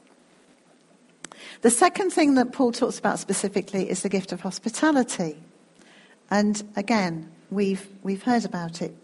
The 1.61 1.69
second 1.69 2.11
thing 2.11 2.35
that 2.35 2.53
Paul 2.53 2.71
talks 2.71 2.99
about 2.99 3.19
specifically 3.19 3.89
is 3.89 4.03
the 4.03 4.09
gift 4.09 4.31
of 4.31 4.41
hospitality. 4.41 5.37
And 6.31 6.63
again, 6.77 7.29
we've, 7.49 7.85
we've 8.01 8.23
heard 8.23 8.45
about 8.45 8.81
it 8.81 8.95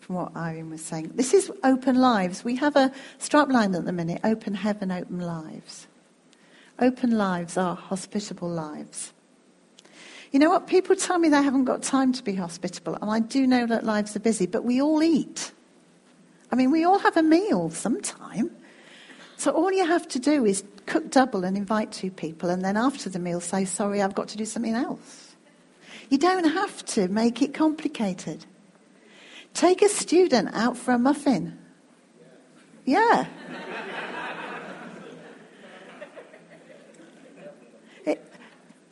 from 0.00 0.16
what 0.16 0.36
Irene 0.36 0.68
was 0.68 0.84
saying. 0.84 1.12
This 1.14 1.32
is 1.32 1.50
open 1.64 1.96
lives. 1.96 2.44
We 2.44 2.56
have 2.56 2.76
a 2.76 2.92
strapline 3.20 3.74
at 3.76 3.84
the 3.84 3.92
minute 3.92 4.20
open 4.24 4.54
heaven, 4.54 4.90
open 4.90 5.20
lives. 5.20 5.86
Open 6.78 7.16
lives 7.16 7.56
are 7.56 7.74
hospitable 7.74 8.48
lives. 8.48 9.12
You 10.32 10.40
know 10.40 10.50
what? 10.50 10.66
People 10.66 10.96
tell 10.96 11.18
me 11.18 11.28
they 11.28 11.42
haven't 11.42 11.64
got 11.64 11.82
time 11.82 12.12
to 12.12 12.22
be 12.22 12.34
hospitable, 12.34 12.98
and 13.00 13.10
I 13.10 13.20
do 13.20 13.46
know 13.46 13.66
that 13.66 13.84
lives 13.84 14.14
are 14.16 14.20
busy, 14.20 14.46
but 14.46 14.64
we 14.64 14.82
all 14.82 15.02
eat. 15.02 15.52
I 16.52 16.56
mean, 16.56 16.70
we 16.70 16.84
all 16.84 16.98
have 16.98 17.16
a 17.16 17.22
meal 17.22 17.70
sometime. 17.70 18.50
So 19.36 19.52
all 19.52 19.72
you 19.72 19.86
have 19.86 20.06
to 20.08 20.18
do 20.18 20.44
is 20.44 20.64
cook 20.86 21.10
double 21.10 21.44
and 21.44 21.56
invite 21.56 21.92
two 21.92 22.10
people, 22.10 22.50
and 22.50 22.64
then 22.64 22.76
after 22.76 23.08
the 23.08 23.18
meal 23.18 23.40
say, 23.40 23.64
Sorry, 23.64 24.02
I've 24.02 24.14
got 24.14 24.28
to 24.28 24.36
do 24.36 24.44
something 24.44 24.74
else. 24.74 25.25
You 26.08 26.18
don't 26.18 26.44
have 26.44 26.84
to 26.86 27.08
make 27.08 27.42
it 27.42 27.52
complicated. 27.52 28.46
Take 29.54 29.82
a 29.82 29.88
student 29.88 30.50
out 30.52 30.76
for 30.76 30.92
a 30.92 30.98
muffin. 30.98 31.58
Yeah. 32.84 33.26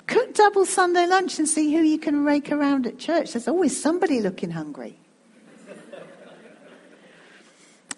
Cook 0.07 0.35
double 0.35 0.67
Sunday 0.67 1.07
lunch 1.07 1.39
and 1.39 1.49
see 1.49 1.75
who 1.75 1.83
you 1.83 1.99
can 1.99 2.25
rake 2.25 2.53
around 2.53 2.87
at 2.87 2.99
church. 2.99 3.33
There's 3.33 3.49
always 3.49 3.81
somebody 3.81 4.21
looking 4.21 4.51
hungry. 4.51 4.99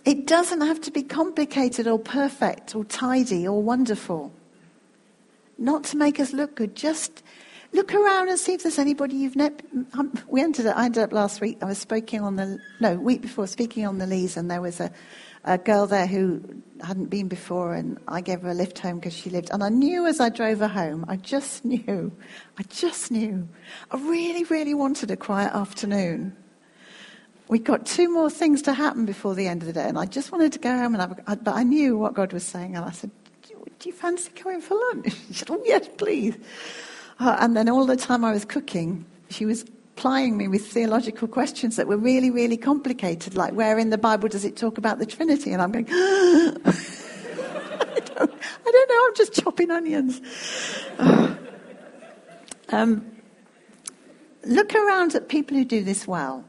It 0.04 0.26
doesn't 0.26 0.60
have 0.60 0.80
to 0.82 0.92
be 0.92 1.02
complicated 1.02 1.88
or 1.88 1.98
perfect 1.98 2.76
or 2.76 2.84
tidy 2.84 3.46
or 3.46 3.60
wonderful. 3.60 4.32
Not 5.58 5.82
to 5.84 5.96
make 5.96 6.20
us 6.20 6.32
look 6.32 6.54
good, 6.54 6.76
just 6.76 7.24
look 7.72 7.94
around 7.94 8.28
and 8.28 8.38
see 8.38 8.54
if 8.54 8.62
there's 8.62 8.78
anybody 8.78 9.16
you've 9.16 9.36
met. 9.36 9.62
Um, 9.94 10.12
we 10.28 10.42
ended 10.42 10.66
up, 10.66 10.76
I 10.76 10.86
ended 10.86 11.02
up 11.02 11.12
last 11.12 11.40
week, 11.40 11.58
I 11.62 11.66
was 11.66 11.78
speaking 11.78 12.20
on 12.20 12.36
the, 12.36 12.58
no, 12.80 12.94
week 12.96 13.22
before, 13.22 13.46
speaking 13.46 13.86
on 13.86 13.98
the 13.98 14.06
Lees, 14.06 14.36
and 14.36 14.50
there 14.50 14.60
was 14.60 14.80
a, 14.80 14.90
a 15.44 15.58
girl 15.58 15.86
there 15.86 16.06
who 16.06 16.42
hadn't 16.82 17.06
been 17.06 17.28
before, 17.28 17.74
and 17.74 17.98
I 18.08 18.20
gave 18.20 18.42
her 18.42 18.50
a 18.50 18.54
lift 18.54 18.78
home 18.78 18.96
because 18.96 19.14
she 19.14 19.30
lived. 19.30 19.50
And 19.52 19.62
I 19.62 19.68
knew 19.68 20.06
as 20.06 20.20
I 20.20 20.28
drove 20.28 20.58
her 20.58 20.68
home, 20.68 21.04
I 21.08 21.16
just 21.16 21.64
knew, 21.64 22.12
I 22.58 22.62
just 22.64 23.10
knew, 23.10 23.48
I 23.90 23.96
really, 23.96 24.44
really 24.44 24.74
wanted 24.74 25.10
a 25.10 25.16
quiet 25.16 25.54
afternoon. 25.54 26.36
We 27.48 27.60
got 27.60 27.86
two 27.86 28.12
more 28.12 28.28
things 28.28 28.62
to 28.62 28.72
happen 28.72 29.06
before 29.06 29.34
the 29.34 29.46
end 29.46 29.62
of 29.62 29.66
the 29.66 29.72
day, 29.72 29.88
and 29.88 29.98
I 29.98 30.06
just 30.06 30.32
wanted 30.32 30.52
to 30.54 30.58
go 30.58 30.76
home, 30.76 30.94
and 30.94 31.02
I, 31.02 31.34
but 31.36 31.54
I 31.54 31.62
knew 31.62 31.96
what 31.96 32.14
God 32.14 32.32
was 32.32 32.42
saying, 32.42 32.74
and 32.74 32.84
I 32.84 32.90
said, 32.90 33.10
"Do 33.48 33.88
you 33.88 33.92
fancy 33.92 34.30
going 34.42 34.60
for 34.60 34.74
lunch?" 34.74 35.14
She 35.28 35.34
said, 35.34 35.50
"Oh 35.50 35.62
yes, 35.64 35.88
please." 35.96 36.36
Uh, 37.18 37.36
and 37.40 37.56
then 37.56 37.68
all 37.68 37.86
the 37.86 37.96
time 37.96 38.24
I 38.24 38.32
was 38.32 38.44
cooking, 38.44 39.04
she 39.30 39.46
was 39.46 39.64
plying 39.96 40.36
me 40.36 40.46
with 40.46 40.66
theological 40.70 41.26
questions 41.26 41.76
that 41.76 41.88
were 41.88 41.96
really, 41.96 42.30
really 42.30 42.56
complicated, 42.56 43.34
like 43.34 43.54
where 43.54 43.78
in 43.78 43.90
the 43.90 43.98
Bible 43.98 44.28
does 44.28 44.44
it 44.44 44.56
talk 44.56 44.78
about 44.78 44.98
the 44.98 45.06
Trinity? 45.06 45.52
And 45.52 45.62
I'm 45.62 45.72
going, 45.72 45.86
I, 45.90 46.52
don't, 48.04 48.30
I 48.66 48.70
don't 48.70 48.88
know, 48.90 49.06
I'm 49.06 49.14
just 49.14 49.32
chopping 49.32 49.70
onions. 49.70 50.20
um, 52.68 53.10
look 54.44 54.74
around 54.74 55.14
at 55.14 55.28
people 55.28 55.56
who 55.56 55.64
do 55.64 55.82
this 55.82 56.06
well 56.06 56.44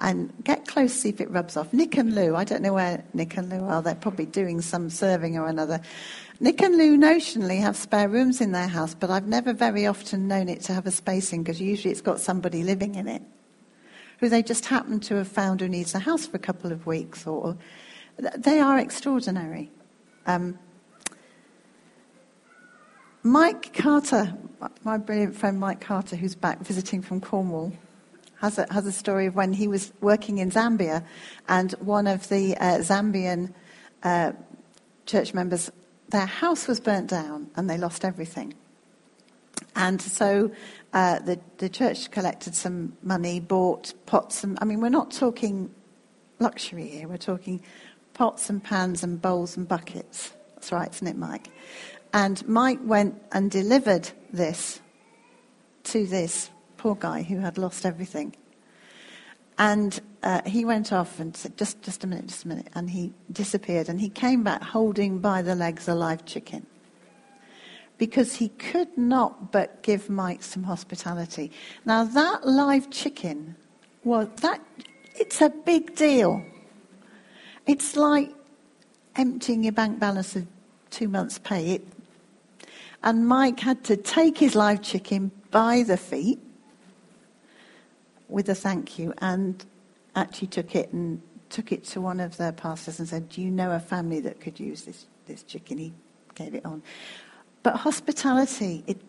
and 0.00 0.32
get 0.44 0.66
close, 0.66 0.92
see 0.92 1.08
if 1.08 1.20
it 1.20 1.30
rubs 1.30 1.56
off. 1.56 1.72
Nick 1.72 1.96
and 1.96 2.14
Lou, 2.14 2.36
I 2.36 2.44
don't 2.44 2.62
know 2.62 2.74
where 2.74 3.04
Nick 3.14 3.36
and 3.38 3.48
Lou 3.48 3.64
are, 3.64 3.80
they're 3.80 3.94
probably 3.94 4.26
doing 4.26 4.60
some 4.60 4.90
serving 4.90 5.38
or 5.38 5.46
another. 5.46 5.80
Nick 6.40 6.62
and 6.62 6.76
Lou 6.76 6.96
notionally 6.96 7.60
have 7.60 7.76
spare 7.76 8.08
rooms 8.08 8.40
in 8.40 8.52
their 8.52 8.66
house, 8.66 8.94
but 8.94 9.10
I've 9.10 9.26
never 9.26 9.52
very 9.52 9.86
often 9.86 10.26
known 10.26 10.48
it 10.48 10.62
to 10.62 10.74
have 10.74 10.86
a 10.86 10.90
spacing 10.90 11.42
because 11.44 11.60
usually 11.60 11.92
it's 11.92 12.00
got 12.00 12.18
somebody 12.18 12.62
living 12.62 12.96
in 12.96 13.06
it 13.06 13.22
who 14.18 14.28
they 14.28 14.42
just 14.42 14.66
happen 14.66 15.00
to 15.00 15.16
have 15.16 15.28
found 15.28 15.60
who 15.60 15.68
needs 15.68 15.94
a 15.94 15.98
house 15.98 16.26
for 16.26 16.36
a 16.36 16.40
couple 16.40 16.72
of 16.72 16.86
weeks. 16.86 17.26
Or 17.26 17.56
they 18.36 18.58
are 18.60 18.78
extraordinary. 18.78 19.70
Um, 20.26 20.58
Mike 23.22 23.72
Carter, 23.72 24.34
my 24.82 24.98
brilliant 24.98 25.36
friend 25.36 25.58
Mike 25.58 25.80
Carter, 25.80 26.16
who's 26.16 26.34
back 26.34 26.60
visiting 26.60 27.00
from 27.02 27.20
Cornwall, 27.20 27.72
has 28.40 28.58
a, 28.58 28.66
has 28.70 28.86
a 28.86 28.92
story 28.92 29.26
of 29.26 29.34
when 29.34 29.52
he 29.52 29.68
was 29.68 29.92
working 30.00 30.38
in 30.38 30.50
Zambia 30.50 31.04
and 31.48 31.72
one 31.72 32.06
of 32.06 32.28
the 32.28 32.56
uh, 32.56 32.78
Zambian 32.78 33.54
uh, 34.02 34.32
church 35.06 35.32
members 35.32 35.70
their 36.08 36.26
house 36.26 36.68
was 36.68 36.80
burnt 36.80 37.08
down 37.10 37.50
and 37.56 37.68
they 37.68 37.78
lost 37.78 38.04
everything. 38.04 38.54
And 39.76 40.00
so 40.00 40.52
uh, 40.92 41.18
the, 41.20 41.40
the 41.58 41.68
church 41.68 42.10
collected 42.10 42.54
some 42.54 42.96
money, 43.02 43.40
bought 43.40 43.92
pots 44.06 44.44
and, 44.44 44.58
I 44.60 44.64
mean, 44.64 44.80
we're 44.80 44.88
not 44.88 45.10
talking 45.10 45.70
luxury 46.38 46.88
here, 46.88 47.08
we're 47.08 47.16
talking 47.16 47.62
pots 48.12 48.48
and 48.48 48.62
pans 48.62 49.02
and 49.02 49.20
bowls 49.20 49.56
and 49.56 49.66
buckets. 49.66 50.32
That's 50.54 50.72
right, 50.72 50.92
isn't 50.94 51.06
it, 51.06 51.16
Mike? 51.16 51.48
And 52.12 52.46
Mike 52.46 52.78
went 52.82 53.20
and 53.32 53.50
delivered 53.50 54.10
this 54.32 54.80
to 55.84 56.06
this 56.06 56.50
poor 56.76 56.94
guy 56.94 57.22
who 57.22 57.38
had 57.38 57.58
lost 57.58 57.84
everything. 57.84 58.36
And 59.58 60.00
uh, 60.22 60.42
he 60.46 60.64
went 60.64 60.92
off 60.92 61.20
and 61.20 61.36
said, 61.36 61.56
just, 61.56 61.80
just 61.82 62.02
a 62.02 62.06
minute, 62.06 62.26
just 62.26 62.44
a 62.44 62.48
minute. 62.48 62.68
And 62.74 62.90
he 62.90 63.12
disappeared. 63.30 63.88
And 63.88 64.00
he 64.00 64.08
came 64.08 64.42
back 64.42 64.62
holding 64.62 65.18
by 65.18 65.42
the 65.42 65.54
legs 65.54 65.86
a 65.88 65.94
live 65.94 66.24
chicken. 66.24 66.66
Because 67.96 68.34
he 68.34 68.48
could 68.48 68.98
not 68.98 69.52
but 69.52 69.82
give 69.82 70.10
Mike 70.10 70.42
some 70.42 70.64
hospitality. 70.64 71.52
Now, 71.84 72.04
that 72.04 72.44
live 72.44 72.90
chicken, 72.90 73.54
well, 74.02 74.28
that, 74.40 74.60
it's 75.14 75.40
a 75.40 75.50
big 75.50 75.94
deal. 75.94 76.44
It's 77.66 77.96
like 77.96 78.32
emptying 79.14 79.62
your 79.62 79.72
bank 79.72 80.00
balance 80.00 80.34
of 80.34 80.46
two 80.90 81.08
months' 81.08 81.38
pay. 81.38 81.74
It, 81.74 81.86
and 83.04 83.28
Mike 83.28 83.60
had 83.60 83.84
to 83.84 83.96
take 83.96 84.38
his 84.38 84.56
live 84.56 84.82
chicken 84.82 85.30
by 85.50 85.84
the 85.84 85.96
feet 85.96 86.40
with 88.34 88.48
a 88.48 88.54
thank 88.54 88.98
you 88.98 89.14
and 89.18 89.64
actually 90.16 90.48
took 90.48 90.74
it 90.74 90.92
and 90.92 91.22
took 91.50 91.70
it 91.70 91.84
to 91.84 92.00
one 92.00 92.18
of 92.18 92.36
the 92.36 92.52
pastors 92.52 92.98
and 92.98 93.08
said, 93.08 93.28
Do 93.28 93.40
you 93.40 93.50
know 93.50 93.70
a 93.70 93.78
family 93.78 94.20
that 94.20 94.40
could 94.40 94.58
use 94.58 94.82
this, 94.82 95.06
this 95.26 95.44
chicken? 95.44 95.78
He 95.78 95.92
gave 96.34 96.54
it 96.54 96.66
on. 96.66 96.82
But 97.62 97.76
hospitality, 97.76 98.82
it, 98.88 99.00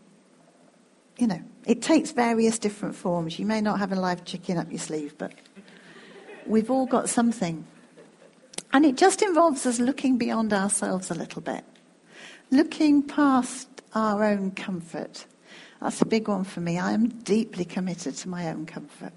you 1.18 1.26
know, 1.26 1.42
it 1.66 1.82
takes 1.82 2.12
various 2.12 2.60
different 2.60 2.96
forms. 2.96 3.40
You 3.40 3.48
may 3.48 3.62
not 3.62 3.80
have 3.80 3.92
a 3.92 3.96
live 3.96 4.26
chicken 4.26 4.58
up 4.58 4.70
your 4.70 4.80
sleeve, 4.80 5.18
but 5.18 5.34
we've 6.46 6.70
all 6.70 6.86
got 6.86 7.10
something. 7.10 7.66
And 8.72 8.86
it 8.86 8.96
just 8.96 9.24
involves 9.24 9.66
us 9.66 9.80
looking 9.80 10.18
beyond 10.18 10.54
ourselves 10.54 11.10
a 11.10 11.16
little 11.16 11.42
bit, 11.42 11.64
looking 12.52 13.02
past 13.02 13.68
our 13.96 14.24
own 14.24 14.52
comfort. 14.52 15.26
That's 15.86 16.02
a 16.02 16.06
big 16.06 16.28
one 16.28 16.46
for 16.46 16.62
me. 16.62 16.80
I 16.80 16.94
am 16.94 17.10
deeply 17.10 17.64
committed 17.64 18.16
to 18.16 18.28
my 18.28 18.50
own 18.50 18.66
comfort. 18.66 19.14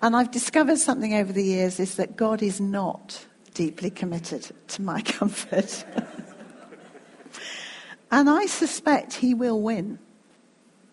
And 0.00 0.16
I've 0.16 0.30
discovered 0.30 0.78
something 0.78 1.12
over 1.12 1.30
the 1.30 1.44
years 1.44 1.78
is 1.78 1.96
that 1.96 2.16
God 2.16 2.40
is 2.40 2.58
not 2.58 3.26
deeply 3.52 3.90
committed 3.90 4.50
to 4.68 4.80
my 4.80 5.02
comfort. 5.02 5.84
and 8.10 8.30
I 8.30 8.46
suspect 8.46 9.12
he 9.12 9.34
will 9.34 9.60
win. 9.60 9.98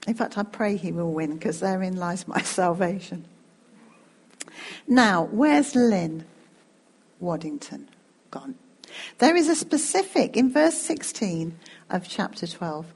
In 0.05 0.13
fact, 0.13 0.37
I 0.37 0.43
pray 0.43 0.75
he 0.75 0.91
will 0.91 1.13
win 1.13 1.35
because 1.35 1.61
therein 1.61 1.95
lies 1.95 2.27
my 2.27 2.41
salvation. 2.57 3.23
Now, 4.89 5.29
where's 5.31 5.73
Lynn 5.73 6.25
Waddington 7.21 7.87
gone? 8.29 8.55
There 9.19 9.37
is 9.37 9.47
a 9.47 9.55
specific, 9.55 10.35
in 10.35 10.51
verse 10.51 10.77
16 10.77 11.57
of 11.89 12.09
chapter 12.09 12.45
12, 12.45 12.93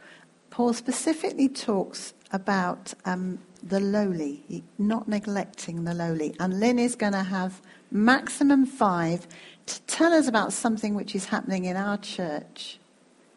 Paul 0.52 0.74
specifically 0.74 1.50
talks 1.50 2.14
about 2.32 2.94
um, 3.06 3.40
the 3.64 3.80
lowly, 3.80 4.64
not 4.78 5.08
neglecting 5.08 5.86
the 5.86 5.94
lowly. 5.94 6.36
And 6.40 6.60
Lynn 6.60 6.78
is 6.78 6.96
going 6.96 7.14
to 7.14 7.24
have 7.24 7.62
maximum 7.90 8.66
five 8.66 9.28
to 9.66 9.82
tell 9.84 10.14
us 10.14 10.28
about 10.28 10.54
something 10.54 10.94
which 10.94 11.16
is 11.16 11.26
happening 11.26 11.66
in 11.66 11.78
our 11.78 11.98
church, 11.98 12.80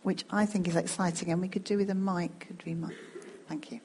which 0.02 0.24
I 0.30 0.44
think 0.44 0.66
is 0.68 0.76
exciting. 0.76 1.30
And 1.30 1.40
we 1.40 1.48
could 1.48 1.64
do 1.64 1.76
with 1.76 1.88
a 1.88 1.94
mic, 1.94 2.40
could 2.40 2.62
we, 2.66 2.74
Mike? 2.74 2.96
Thank 3.48 3.72
you. 3.72 3.80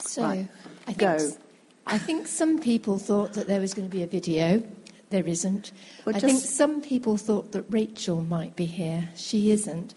So, 0.00 0.22
right. 0.22 0.48
I, 0.86 0.92
think, 0.92 1.38
I 1.86 1.98
think 1.98 2.26
some 2.26 2.58
people 2.58 2.98
thought 2.98 3.32
that 3.34 3.46
there 3.46 3.60
was 3.60 3.74
going 3.74 3.88
to 3.88 3.94
be 3.94 4.02
a 4.02 4.06
video. 4.06 4.62
There 5.10 5.26
isn't. 5.26 5.72
Well, 6.04 6.14
I 6.14 6.20
think 6.20 6.40
some 6.40 6.82
people 6.82 7.16
thought 7.16 7.52
that 7.52 7.64
Rachel 7.68 8.22
might 8.22 8.54
be 8.54 8.66
here. 8.66 9.08
She 9.16 9.50
isn't. 9.50 9.94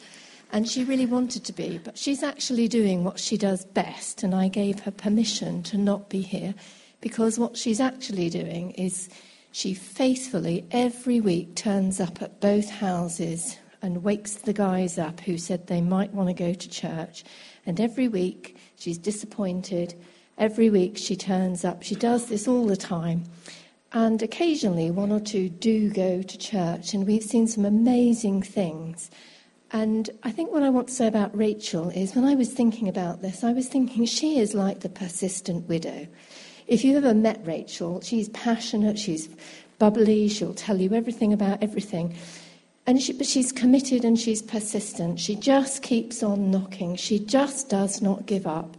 And 0.54 0.70
she 0.70 0.84
really 0.84 1.08
wanted 1.08 1.44
to 1.46 1.54
be, 1.54 1.80
but 1.84 1.98
she's 1.98 2.22
actually 2.22 2.68
doing 2.68 3.04
what 3.04 3.18
she 3.18 3.38
does 3.38 3.66
best, 3.66 4.22
and 4.22 4.36
I 4.36 4.48
gave 4.48 4.82
her 4.82 4.92
permission 4.92 5.64
to 5.64 5.78
not 5.78 6.10
be 6.10 6.22
here 6.22 6.54
because 7.02 7.40
what 7.40 7.58
she's 7.58 7.82
actually 7.82 8.30
doing 8.30 8.70
is 8.72 9.10
she 9.52 9.74
faithfully 9.74 10.64
every 10.70 11.20
week 11.20 11.56
turns 11.56 12.00
up 12.00 12.22
at 12.22 12.40
both 12.40 12.70
houses 12.70 13.58
and 13.82 14.04
wakes 14.04 14.36
the 14.36 14.54
guys 14.54 15.00
up 15.00 15.20
who 15.22 15.40
said 15.40 15.66
they 15.66 15.82
might 15.82 16.14
want 16.14 16.30
to 16.30 16.34
go 16.34 16.54
to 16.54 16.70
church. 16.70 17.26
And 17.66 17.82
every 17.82 18.08
week 18.08 18.56
she's 18.78 19.00
disappointed. 19.00 19.96
Every 20.38 20.70
week 20.70 20.98
she 20.98 21.16
turns 21.16 21.66
up. 21.66 21.82
She 21.82 21.96
does 21.96 22.28
this 22.28 22.48
all 22.48 22.68
the 22.68 22.78
time. 22.78 23.24
And 23.92 24.22
occasionally 24.22 24.92
one 24.92 25.12
or 25.12 25.20
two 25.20 25.50
do 25.50 25.90
go 25.90 26.22
to 26.22 26.38
church, 26.38 26.94
and 26.94 27.06
we've 27.06 27.24
seen 27.24 27.48
some 27.48 27.66
amazing 27.66 28.44
things. 28.44 29.12
And 29.74 30.12
I 30.22 30.30
think 30.32 30.52
what 30.52 30.62
I 30.62 30.70
want 30.70 30.88
to 30.90 30.94
say 30.94 31.08
about 31.08 31.36
Rachel 31.36 31.90
is 31.90 32.14
when 32.16 32.26
I 32.26 32.36
was 32.36 32.54
thinking 32.54 32.88
about 32.88 33.24
this, 33.24 33.44
I 33.44 33.54
was 33.54 33.68
thinking 33.68 34.06
she 34.06 34.38
is 34.38 34.54
like 34.54 34.82
the 34.82 34.90
persistent 34.90 35.68
widow. 35.68 36.08
If 36.68 36.86
you've 36.86 37.04
ever 37.04 37.16
met 37.16 37.42
Rachel, 37.44 38.00
she's 38.02 38.30
passionate, 38.30 39.00
she's 39.00 39.28
bubbly, 39.80 40.30
she'll 40.30 40.54
tell 40.54 40.80
you 40.80 40.94
everything 40.94 41.34
about 41.34 41.64
everything. 41.64 42.16
And 42.86 43.02
she, 43.02 43.14
but 43.14 43.26
she's 43.26 43.52
committed 43.52 44.06
and 44.06 44.20
she's 44.20 44.44
persistent. 44.44 45.20
She 45.20 45.36
just 45.36 45.82
keeps 45.82 46.22
on 46.22 46.52
knocking. 46.52 46.96
She 46.96 47.18
just 47.18 47.68
does 47.68 48.00
not 48.00 48.28
give 48.28 48.46
up. 48.46 48.78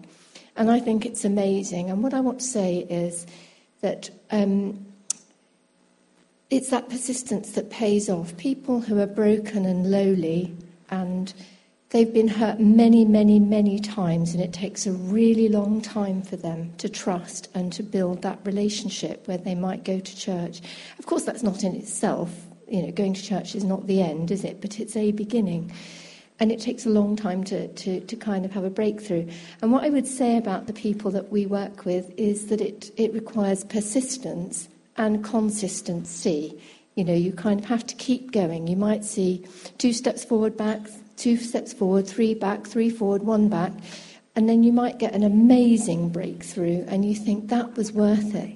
And 0.56 0.70
I 0.70 0.78
think 0.78 1.04
it's 1.04 1.24
amazing. 1.24 1.90
And 1.90 2.04
what 2.04 2.14
I 2.14 2.20
want 2.20 2.38
to 2.38 2.46
say 2.46 2.86
is 2.88 3.26
that 3.80 4.10
um, 4.30 4.86
it's 6.50 6.70
that 6.70 6.88
persistence 6.88 7.52
that 7.52 7.70
pays 7.70 8.08
off. 8.08 8.36
People 8.36 8.80
who 8.80 9.00
are 9.00 9.06
broken 9.06 9.66
and 9.66 9.90
lowly 9.90 10.54
and 10.90 11.32
they've 11.90 12.12
been 12.12 12.28
hurt 12.28 12.58
many, 12.58 13.04
many, 13.04 13.38
many 13.38 13.78
times, 13.78 14.34
and 14.34 14.42
it 14.42 14.52
takes 14.52 14.86
a 14.86 14.92
really 14.92 15.48
long 15.48 15.80
time 15.80 16.22
for 16.22 16.36
them 16.36 16.72
to 16.78 16.88
trust 16.88 17.48
and 17.54 17.72
to 17.72 17.82
build 17.82 18.22
that 18.22 18.38
relationship 18.44 19.26
where 19.28 19.38
they 19.38 19.54
might 19.54 19.84
go 19.84 20.00
to 20.00 20.16
church. 20.16 20.60
Of 20.98 21.06
course, 21.06 21.24
that's 21.24 21.42
not 21.42 21.62
in 21.62 21.74
itself, 21.76 22.46
you 22.68 22.82
know, 22.82 22.90
going 22.90 23.14
to 23.14 23.22
church 23.22 23.54
is 23.54 23.64
not 23.64 23.86
the 23.86 24.02
end, 24.02 24.30
is 24.30 24.44
it? 24.44 24.60
But 24.60 24.80
it's 24.80 24.96
a 24.96 25.12
beginning. 25.12 25.72
And 26.40 26.50
it 26.50 26.60
takes 26.60 26.84
a 26.84 26.90
long 26.90 27.14
time 27.14 27.44
to, 27.44 27.68
to, 27.68 28.00
to 28.00 28.16
kind 28.16 28.44
of 28.44 28.50
have 28.50 28.64
a 28.64 28.70
breakthrough. 28.70 29.30
And 29.62 29.70
what 29.70 29.84
I 29.84 29.90
would 29.90 30.08
say 30.08 30.36
about 30.36 30.66
the 30.66 30.72
people 30.72 31.12
that 31.12 31.30
we 31.30 31.46
work 31.46 31.84
with 31.84 32.12
is 32.16 32.48
that 32.48 32.60
it, 32.60 32.90
it 32.96 33.14
requires 33.14 33.62
persistence 33.62 34.68
and 34.96 35.22
consistency. 35.22 36.60
You 36.94 37.04
know, 37.04 37.14
you 37.14 37.32
kind 37.32 37.58
of 37.58 37.66
have 37.66 37.86
to 37.86 37.94
keep 37.96 38.30
going. 38.30 38.66
You 38.68 38.76
might 38.76 39.04
see 39.04 39.44
two 39.78 39.92
steps 39.92 40.24
forward, 40.24 40.56
back, 40.56 40.80
two 41.16 41.36
steps 41.36 41.72
forward, 41.72 42.06
three 42.06 42.34
back, 42.34 42.66
three 42.66 42.90
forward, 42.90 43.22
one 43.22 43.48
back, 43.48 43.72
and 44.36 44.48
then 44.48 44.62
you 44.62 44.72
might 44.72 44.98
get 44.98 45.14
an 45.14 45.22
amazing 45.22 46.10
breakthrough 46.10 46.84
and 46.88 47.04
you 47.04 47.14
think 47.14 47.48
that 47.48 47.76
was 47.76 47.92
worth 47.92 48.34
it. 48.34 48.54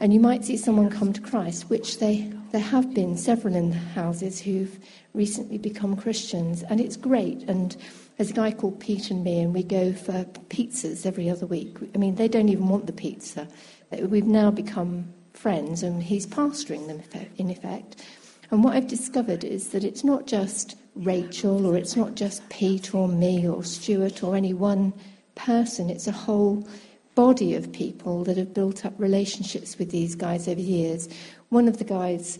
And 0.00 0.14
you 0.14 0.20
might 0.20 0.44
see 0.44 0.56
someone 0.56 0.90
come 0.90 1.12
to 1.12 1.20
Christ, 1.20 1.68
which 1.70 1.98
they, 1.98 2.32
there 2.52 2.60
have 2.60 2.94
been 2.94 3.16
several 3.16 3.56
in 3.56 3.70
the 3.70 3.76
houses 3.76 4.40
who've 4.40 4.78
recently 5.12 5.58
become 5.58 5.96
Christians, 5.96 6.62
and 6.62 6.80
it's 6.80 6.96
great. 6.96 7.42
And 7.48 7.76
there's 8.16 8.30
a 8.30 8.34
guy 8.34 8.52
called 8.52 8.78
Pete 8.78 9.10
and 9.10 9.24
me, 9.24 9.40
and 9.40 9.52
we 9.52 9.64
go 9.64 9.92
for 9.92 10.24
pizzas 10.50 11.04
every 11.04 11.28
other 11.28 11.46
week. 11.46 11.76
I 11.96 11.98
mean, 11.98 12.14
they 12.14 12.28
don't 12.28 12.48
even 12.48 12.68
want 12.68 12.86
the 12.86 12.92
pizza. 12.92 13.48
We've 13.90 14.24
now 14.24 14.52
become 14.52 15.12
friends, 15.38 15.82
and 15.82 16.02
he's 16.02 16.26
pastoring 16.26 16.86
them 16.86 17.00
in 17.36 17.50
effect. 17.50 18.02
And 18.50 18.64
what 18.64 18.74
I've 18.74 18.88
discovered 18.88 19.44
is 19.44 19.68
that 19.68 19.84
it's 19.84 20.04
not 20.04 20.26
just 20.26 20.76
Rachel, 20.94 21.66
or 21.66 21.76
it's 21.76 21.96
not 21.96 22.14
just 22.14 22.48
Pete, 22.48 22.94
or 22.94 23.08
me, 23.08 23.46
or 23.46 23.62
Stuart, 23.62 24.22
or 24.22 24.36
any 24.36 24.52
one 24.52 24.92
person. 25.34 25.90
It's 25.90 26.06
a 26.06 26.12
whole 26.12 26.66
body 27.14 27.54
of 27.54 27.72
people 27.72 28.24
that 28.24 28.36
have 28.36 28.54
built 28.54 28.84
up 28.86 28.94
relationships 28.98 29.78
with 29.78 29.90
these 29.90 30.14
guys 30.14 30.48
over 30.48 30.60
years. 30.60 31.08
One 31.48 31.68
of 31.68 31.78
the 31.78 31.84
guys, 31.84 32.38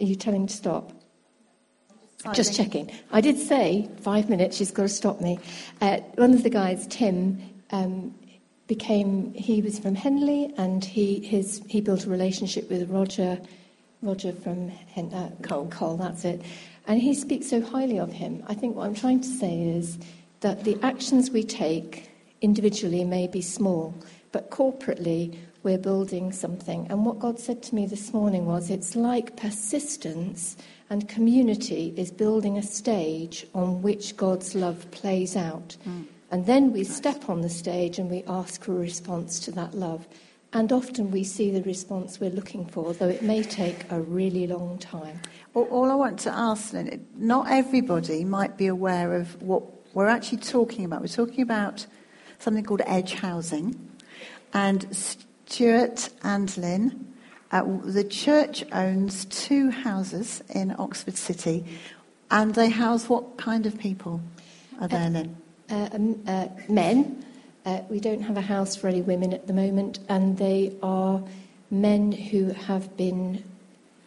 are 0.00 0.04
you 0.04 0.14
telling 0.14 0.42
him 0.42 0.46
to 0.46 0.54
stop? 0.54 0.92
Just 2.34 2.54
checking. 2.54 2.90
I 3.12 3.22
did 3.22 3.38
say 3.38 3.88
five 4.02 4.28
minutes, 4.28 4.58
she's 4.58 4.70
got 4.70 4.82
to 4.82 4.88
stop 4.90 5.22
me. 5.22 5.38
Uh, 5.80 6.00
one 6.16 6.34
of 6.34 6.42
the 6.42 6.50
guys, 6.50 6.86
Tim, 6.88 7.40
um, 7.70 8.14
became 8.70 9.34
he 9.34 9.60
was 9.60 9.80
from 9.80 9.96
Henley 9.96 10.54
and 10.56 10.84
he 10.84 11.18
his 11.18 11.60
he 11.66 11.80
built 11.80 12.06
a 12.06 12.08
relationship 12.08 12.70
with 12.70 12.88
Roger 12.88 13.40
Roger 14.00 14.32
from 14.32 14.68
Hen, 14.68 15.12
uh, 15.12 15.30
Cole. 15.42 15.66
Cole 15.68 15.96
that's 15.96 16.24
it 16.24 16.40
and 16.86 17.02
he 17.02 17.12
speaks 17.12 17.50
so 17.50 17.60
highly 17.60 17.98
of 17.98 18.12
him 18.12 18.44
I 18.46 18.54
think 18.54 18.76
what 18.76 18.86
I'm 18.86 18.94
trying 18.94 19.22
to 19.22 19.28
say 19.42 19.60
is 19.60 19.98
that 20.44 20.62
the 20.62 20.78
actions 20.84 21.32
we 21.32 21.42
take 21.42 22.10
individually 22.42 23.02
may 23.02 23.26
be 23.26 23.42
small 23.42 23.92
but 24.30 24.52
corporately 24.52 25.36
we're 25.64 25.84
building 25.90 26.30
something 26.30 26.86
and 26.90 27.04
what 27.04 27.18
God 27.18 27.40
said 27.40 27.64
to 27.64 27.74
me 27.74 27.86
this 27.86 28.14
morning 28.14 28.46
was 28.46 28.70
it's 28.70 28.94
like 28.94 29.36
persistence 29.36 30.56
and 30.90 31.08
community 31.08 31.92
is 31.96 32.12
building 32.12 32.56
a 32.56 32.62
stage 32.62 33.48
on 33.52 33.82
which 33.82 34.16
God's 34.16 34.54
love 34.54 34.88
plays 34.92 35.34
out 35.34 35.76
mm. 35.84 36.06
And 36.30 36.46
then 36.46 36.72
we 36.72 36.84
step 36.84 37.28
on 37.28 37.40
the 37.40 37.48
stage 37.48 37.98
and 37.98 38.08
we 38.08 38.22
ask 38.28 38.62
for 38.62 38.72
a 38.72 38.76
response 38.76 39.40
to 39.40 39.50
that 39.52 39.74
love. 39.74 40.06
And 40.52 40.72
often 40.72 41.10
we 41.10 41.22
see 41.24 41.50
the 41.50 41.62
response 41.62 42.18
we're 42.18 42.30
looking 42.30 42.66
for, 42.66 42.92
though 42.92 43.08
it 43.08 43.22
may 43.22 43.42
take 43.42 43.90
a 43.90 44.00
really 44.00 44.46
long 44.46 44.78
time. 44.78 45.20
Well, 45.54 45.64
all 45.66 45.90
I 45.90 45.94
want 45.94 46.18
to 46.20 46.32
ask, 46.32 46.72
then, 46.72 47.06
not 47.16 47.50
everybody 47.50 48.24
might 48.24 48.56
be 48.56 48.66
aware 48.66 49.14
of 49.14 49.40
what 49.42 49.62
we're 49.94 50.08
actually 50.08 50.38
talking 50.38 50.84
about. 50.84 51.00
We're 51.02 51.08
talking 51.08 51.42
about 51.42 51.86
something 52.38 52.64
called 52.64 52.82
edge 52.86 53.14
housing. 53.14 53.90
And 54.52 54.88
Stuart 55.46 56.10
and 56.24 56.56
Lynn, 56.56 57.12
uh, 57.52 57.62
the 57.84 58.04
church 58.04 58.64
owns 58.72 59.24
two 59.26 59.70
houses 59.70 60.42
in 60.50 60.74
Oxford 60.78 61.16
City. 61.16 61.64
And 62.30 62.54
they 62.54 62.70
house 62.70 63.08
what 63.08 63.36
kind 63.36 63.66
of 63.66 63.78
people 63.78 64.20
are 64.80 64.88
there, 64.88 65.10
Lynn? 65.10 65.36
Uh, 65.70 65.88
um, 65.92 66.22
uh, 66.26 66.48
men. 66.68 67.24
Uh, 67.64 67.80
we 67.88 68.00
don't 68.00 68.22
have 68.22 68.36
a 68.36 68.42
house 68.42 68.74
for 68.74 68.88
any 68.88 69.02
women 69.02 69.32
at 69.32 69.46
the 69.46 69.52
moment, 69.52 69.98
and 70.08 70.38
they 70.38 70.74
are 70.82 71.22
men 71.70 72.12
who 72.12 72.50
have 72.50 72.96
been 72.96 73.44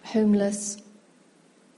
homeless, 0.03 0.77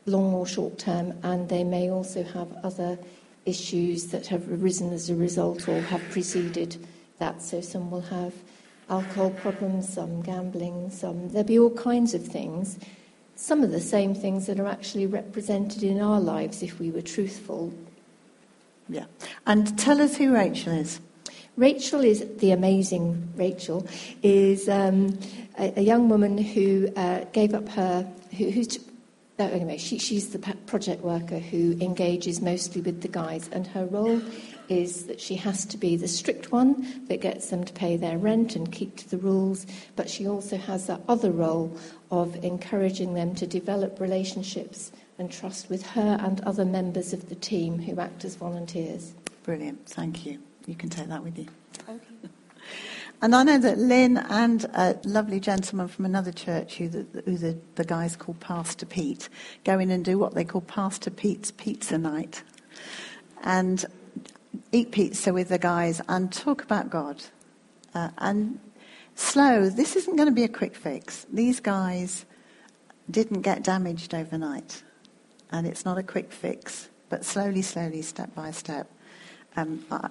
long 0.05 0.33
or 0.33 0.47
short 0.47 0.77
term, 0.77 1.13
and 1.23 1.49
they 1.49 1.63
may 1.63 1.89
also 1.89 2.23
have 2.23 2.51
other 2.63 2.97
issues 3.45 4.07
that 4.07 4.27
have 4.27 4.51
arisen 4.51 4.91
as 4.91 5.09
a 5.09 5.15
result 5.15 5.67
or 5.67 5.79
have 5.81 6.01
preceded 6.09 6.77
that. 7.19 7.41
So 7.41 7.61
some 7.61 7.91
will 7.91 8.01
have 8.01 8.33
alcohol 8.89 9.31
problems, 9.31 9.93
some 9.93 10.21
gambling, 10.21 10.89
some. 10.89 11.29
There'll 11.29 11.47
be 11.47 11.59
all 11.59 11.71
kinds 11.71 12.13
of 12.13 12.25
things. 12.25 12.79
Some 13.35 13.63
of 13.63 13.71
the 13.71 13.81
same 13.81 14.15
things 14.15 14.45
that 14.47 14.59
are 14.59 14.67
actually 14.67 15.07
represented 15.07 15.83
in 15.83 15.99
our 15.99 16.21
lives 16.21 16.63
if 16.63 16.79
we 16.79 16.89
were 16.89 17.01
truthful 17.01 17.73
yeah. 18.89 19.05
And 19.45 19.77
tell 19.77 20.01
us 20.01 20.15
who 20.17 20.33
Rachel 20.33 20.73
is. 20.73 20.99
Rachel 21.57 22.01
is 22.01 22.25
the 22.39 22.51
amazing 22.51 23.31
Rachel, 23.35 23.87
is 24.21 24.67
um, 24.67 25.17
a, 25.57 25.79
a, 25.79 25.81
young 25.81 26.09
woman 26.09 26.37
who 26.37 26.89
uh, 26.97 27.23
gave 27.31 27.53
up 27.53 27.69
her, 27.69 28.05
who, 28.37 28.51
who's, 28.51 28.77
oh, 29.39 29.47
anyway, 29.47 29.77
she, 29.77 29.97
she's 29.97 30.33
the 30.33 30.39
project 30.39 31.01
worker 31.01 31.39
who 31.39 31.77
engages 31.79 32.41
mostly 32.41 32.81
with 32.81 33.01
the 33.01 33.07
guys, 33.07 33.47
and 33.53 33.67
her 33.67 33.85
role 33.85 34.21
is 34.67 35.05
that 35.05 35.21
she 35.21 35.35
has 35.35 35.65
to 35.67 35.77
be 35.77 35.95
the 35.95 36.09
strict 36.09 36.51
one 36.51 37.05
that 37.07 37.21
gets 37.21 37.49
them 37.51 37.63
to 37.63 37.71
pay 37.71 37.95
their 37.95 38.17
rent 38.17 38.57
and 38.57 38.73
keep 38.73 38.97
to 38.97 39.09
the 39.09 39.17
rules, 39.17 39.65
but 39.95 40.09
she 40.09 40.27
also 40.27 40.57
has 40.57 40.87
that 40.87 40.99
other 41.07 41.31
role 41.31 41.73
of 42.11 42.35
encouraging 42.43 43.13
them 43.13 43.33
to 43.33 43.47
develop 43.47 44.01
relationships 44.01 44.91
and 45.17 45.31
trust 45.31 45.69
with 45.69 45.85
her 45.87 46.17
and 46.21 46.41
other 46.41 46.65
members 46.65 47.13
of 47.13 47.29
the 47.29 47.35
team 47.35 47.79
who 47.79 47.99
act 47.99 48.25
as 48.25 48.35
volunteers. 48.35 49.13
Brilliant, 49.43 49.85
thank 49.87 50.25
you. 50.25 50.39
You 50.65 50.75
can 50.75 50.89
take 50.89 51.07
that 51.07 51.23
with 51.23 51.37
you. 51.37 51.47
Okay. 51.87 51.99
And 53.21 53.33
I 53.33 53.43
know 53.43 53.57
that 53.57 53.77
Lynn 53.77 54.17
and 54.17 54.65
a 54.73 54.99
lovely 55.05 55.39
gentleman 55.39 55.87
from 55.87 56.05
another 56.05 56.31
church 56.31 56.75
who, 56.75 56.89
the, 56.89 57.23
who 57.23 57.37
the, 57.37 57.57
the 57.75 57.85
guys 57.85 58.15
call 58.15 58.35
Pastor 58.35 58.85
Pete 58.85 59.29
go 59.63 59.79
in 59.79 59.89
and 59.89 60.03
do 60.03 60.19
what 60.19 60.35
they 60.35 60.43
call 60.43 60.61
Pastor 60.61 61.09
Pete's 61.09 61.51
Pizza 61.51 61.97
Night. 61.97 62.43
And 63.43 63.85
eat 64.71 64.91
pizza 64.91 65.33
with 65.33 65.49
the 65.49 65.57
guys 65.57 66.01
and 66.09 66.31
talk 66.31 66.61
about 66.61 66.89
God. 66.89 67.23
Uh, 67.93 68.09
and 68.17 68.59
slow, 69.15 69.69
this 69.69 69.95
isn't 69.95 70.15
going 70.17 70.29
to 70.29 70.35
be 70.35 70.43
a 70.43 70.49
quick 70.49 70.75
fix. 70.75 71.25
These 71.31 71.61
guys 71.61 72.25
didn't 73.09 73.41
get 73.41 73.63
damaged 73.63 74.13
overnight. 74.13 74.83
And 75.51 75.67
it's 75.67 75.85
not 75.85 75.97
a 75.97 76.03
quick 76.03 76.31
fix, 76.31 76.89
but 77.09 77.23
slowly, 77.23 77.61
slowly, 77.61 78.01
step 78.01 78.33
by 78.35 78.51
step. 78.51 78.89
Um, 79.55 79.85
uh, 79.89 80.09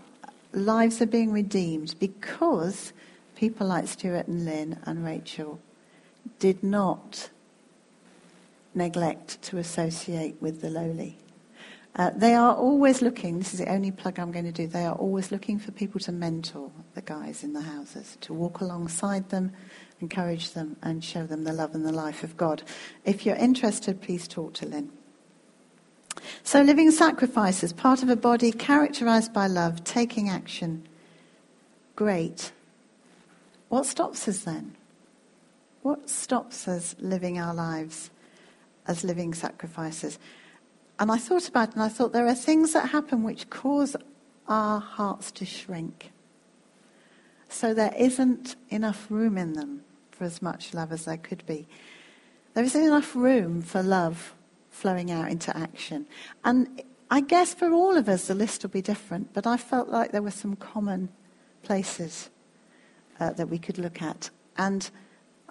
lives 0.52 1.02
are 1.02 1.06
being 1.06 1.32
redeemed 1.32 1.94
because 1.98 2.92
people 3.36 3.66
like 3.66 3.88
Stuart 3.88 4.28
and 4.28 4.44
Lynn 4.44 4.78
and 4.84 5.04
Rachel 5.04 5.60
did 6.38 6.62
not 6.62 7.30
neglect 8.74 9.40
to 9.42 9.58
associate 9.58 10.36
with 10.40 10.60
the 10.60 10.70
lowly. 10.70 11.18
Uh, 11.96 12.10
they 12.16 12.34
are 12.34 12.54
always 12.56 13.02
looking, 13.02 13.38
this 13.38 13.52
is 13.52 13.60
the 13.60 13.70
only 13.70 13.92
plug 13.92 14.18
I'm 14.18 14.32
going 14.32 14.46
to 14.46 14.52
do, 14.52 14.66
they 14.66 14.84
are 14.84 14.96
always 14.96 15.30
looking 15.30 15.60
for 15.60 15.70
people 15.70 16.00
to 16.00 16.12
mentor 16.12 16.70
the 16.94 17.02
guys 17.02 17.44
in 17.44 17.52
the 17.52 17.60
houses, 17.60 18.18
to 18.22 18.32
walk 18.32 18.60
alongside 18.60 19.28
them, 19.30 19.52
encourage 20.00 20.52
them, 20.52 20.76
and 20.82 21.04
show 21.04 21.24
them 21.24 21.44
the 21.44 21.52
love 21.52 21.74
and 21.74 21.86
the 21.86 21.92
life 21.92 22.24
of 22.24 22.36
God. 22.36 22.64
If 23.04 23.24
you're 23.24 23.36
interested, 23.36 24.02
please 24.02 24.26
talk 24.26 24.54
to 24.54 24.66
Lynn. 24.66 24.90
So, 26.42 26.62
living 26.62 26.90
sacrifices, 26.90 27.72
part 27.72 28.02
of 28.02 28.08
a 28.08 28.16
body 28.16 28.52
characterized 28.52 29.32
by 29.32 29.46
love, 29.46 29.84
taking 29.84 30.28
action. 30.28 30.86
Great. 31.96 32.52
What 33.68 33.86
stops 33.86 34.28
us 34.28 34.40
then? 34.40 34.76
What 35.82 36.08
stops 36.08 36.66
us 36.68 36.96
living 36.98 37.38
our 37.38 37.54
lives 37.54 38.10
as 38.86 39.04
living 39.04 39.34
sacrifices? 39.34 40.18
And 40.98 41.10
I 41.10 41.18
thought 41.18 41.48
about 41.48 41.70
it 41.70 41.74
and 41.74 41.82
I 41.82 41.88
thought 41.88 42.12
there 42.12 42.26
are 42.26 42.34
things 42.34 42.72
that 42.72 42.90
happen 42.90 43.22
which 43.22 43.50
cause 43.50 43.96
our 44.48 44.80
hearts 44.80 45.30
to 45.32 45.44
shrink. 45.44 46.12
So 47.48 47.74
there 47.74 47.94
isn't 47.98 48.56
enough 48.70 49.06
room 49.10 49.38
in 49.38 49.54
them 49.54 49.84
for 50.10 50.24
as 50.24 50.40
much 50.40 50.74
love 50.74 50.92
as 50.92 51.04
there 51.04 51.16
could 51.16 51.44
be. 51.46 51.66
There 52.54 52.64
isn't 52.64 52.82
enough 52.82 53.16
room 53.16 53.62
for 53.62 53.82
love 53.82 54.33
flowing 54.74 55.10
out 55.10 55.30
into 55.30 55.56
action. 55.56 56.04
And 56.44 56.82
I 57.10 57.20
guess 57.20 57.54
for 57.54 57.72
all 57.72 57.96
of 57.96 58.08
us 58.08 58.26
the 58.26 58.34
list 58.34 58.62
will 58.62 58.70
be 58.70 58.82
different, 58.82 59.32
but 59.32 59.46
I 59.46 59.56
felt 59.56 59.88
like 59.88 60.10
there 60.10 60.22
were 60.22 60.32
some 60.32 60.56
common 60.56 61.10
places 61.62 62.28
uh, 63.20 63.30
that 63.34 63.48
we 63.48 63.58
could 63.58 63.78
look 63.78 64.02
at. 64.02 64.30
And 64.58 64.90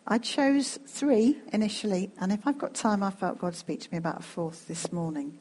I 0.06 0.18
chose 0.18 0.78
three 0.86 1.38
initially, 1.54 2.12
and 2.20 2.34
if 2.34 2.46
I've 2.46 2.58
got 2.58 2.74
time, 2.74 3.02
I 3.02 3.12
felt 3.12 3.40
God 3.40 3.56
speak 3.56 3.80
to 3.82 3.92
me 3.92 3.98
about 3.98 4.20
a 4.20 4.24
fourth 4.24 4.68
this 4.68 4.92
morning. 4.92 5.40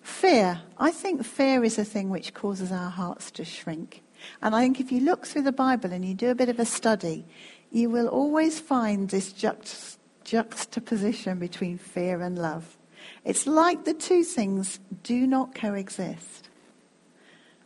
Fear. 0.00 0.60
I 0.78 0.90
think 0.92 1.24
fear 1.24 1.64
is 1.64 1.78
a 1.78 1.84
thing 1.84 2.10
which 2.10 2.32
causes 2.34 2.70
our 2.70 2.90
hearts 2.90 3.30
to 3.32 3.44
shrink. 3.44 4.02
And 4.40 4.54
I 4.54 4.60
think 4.60 4.78
if 4.78 4.92
you 4.92 5.00
look 5.00 5.26
through 5.26 5.42
the 5.42 5.52
Bible 5.52 5.92
and 5.92 6.04
you 6.04 6.14
do 6.14 6.30
a 6.30 6.34
bit 6.34 6.48
of 6.48 6.60
a 6.60 6.64
study, 6.64 7.26
you 7.72 7.90
will 7.90 8.06
always 8.06 8.60
find 8.60 9.08
this 9.08 9.32
juxt- 9.32 9.96
juxtaposition 10.22 11.38
between 11.38 11.78
fear 11.78 12.20
and 12.20 12.38
love. 12.38 12.76
It's 13.24 13.46
like 13.46 13.84
the 13.84 13.94
two 13.94 14.22
things 14.22 14.80
do 15.02 15.26
not 15.26 15.54
coexist. 15.54 16.48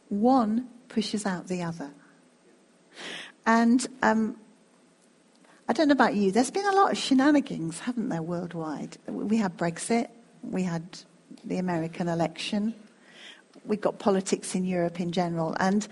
One 0.08 0.68
pushes 0.88 1.26
out 1.26 1.48
the 1.48 1.62
other. 1.62 1.90
And 3.46 3.86
um, 4.02 4.36
I 5.68 5.72
don't 5.72 5.88
know 5.88 5.92
about 5.92 6.14
you, 6.14 6.32
there's 6.32 6.50
been 6.50 6.66
a 6.66 6.72
lot 6.72 6.92
of 6.92 6.98
shenanigans, 6.98 7.80
haven't 7.80 8.08
there, 8.08 8.22
worldwide? 8.22 8.96
We 9.06 9.36
had 9.36 9.56
Brexit, 9.56 10.08
we 10.42 10.62
had 10.62 10.98
the 11.44 11.58
American 11.58 12.08
election, 12.08 12.74
we've 13.64 13.80
got 13.80 13.98
politics 13.98 14.54
in 14.54 14.64
Europe 14.64 15.00
in 15.00 15.12
general, 15.12 15.56
and 15.60 15.86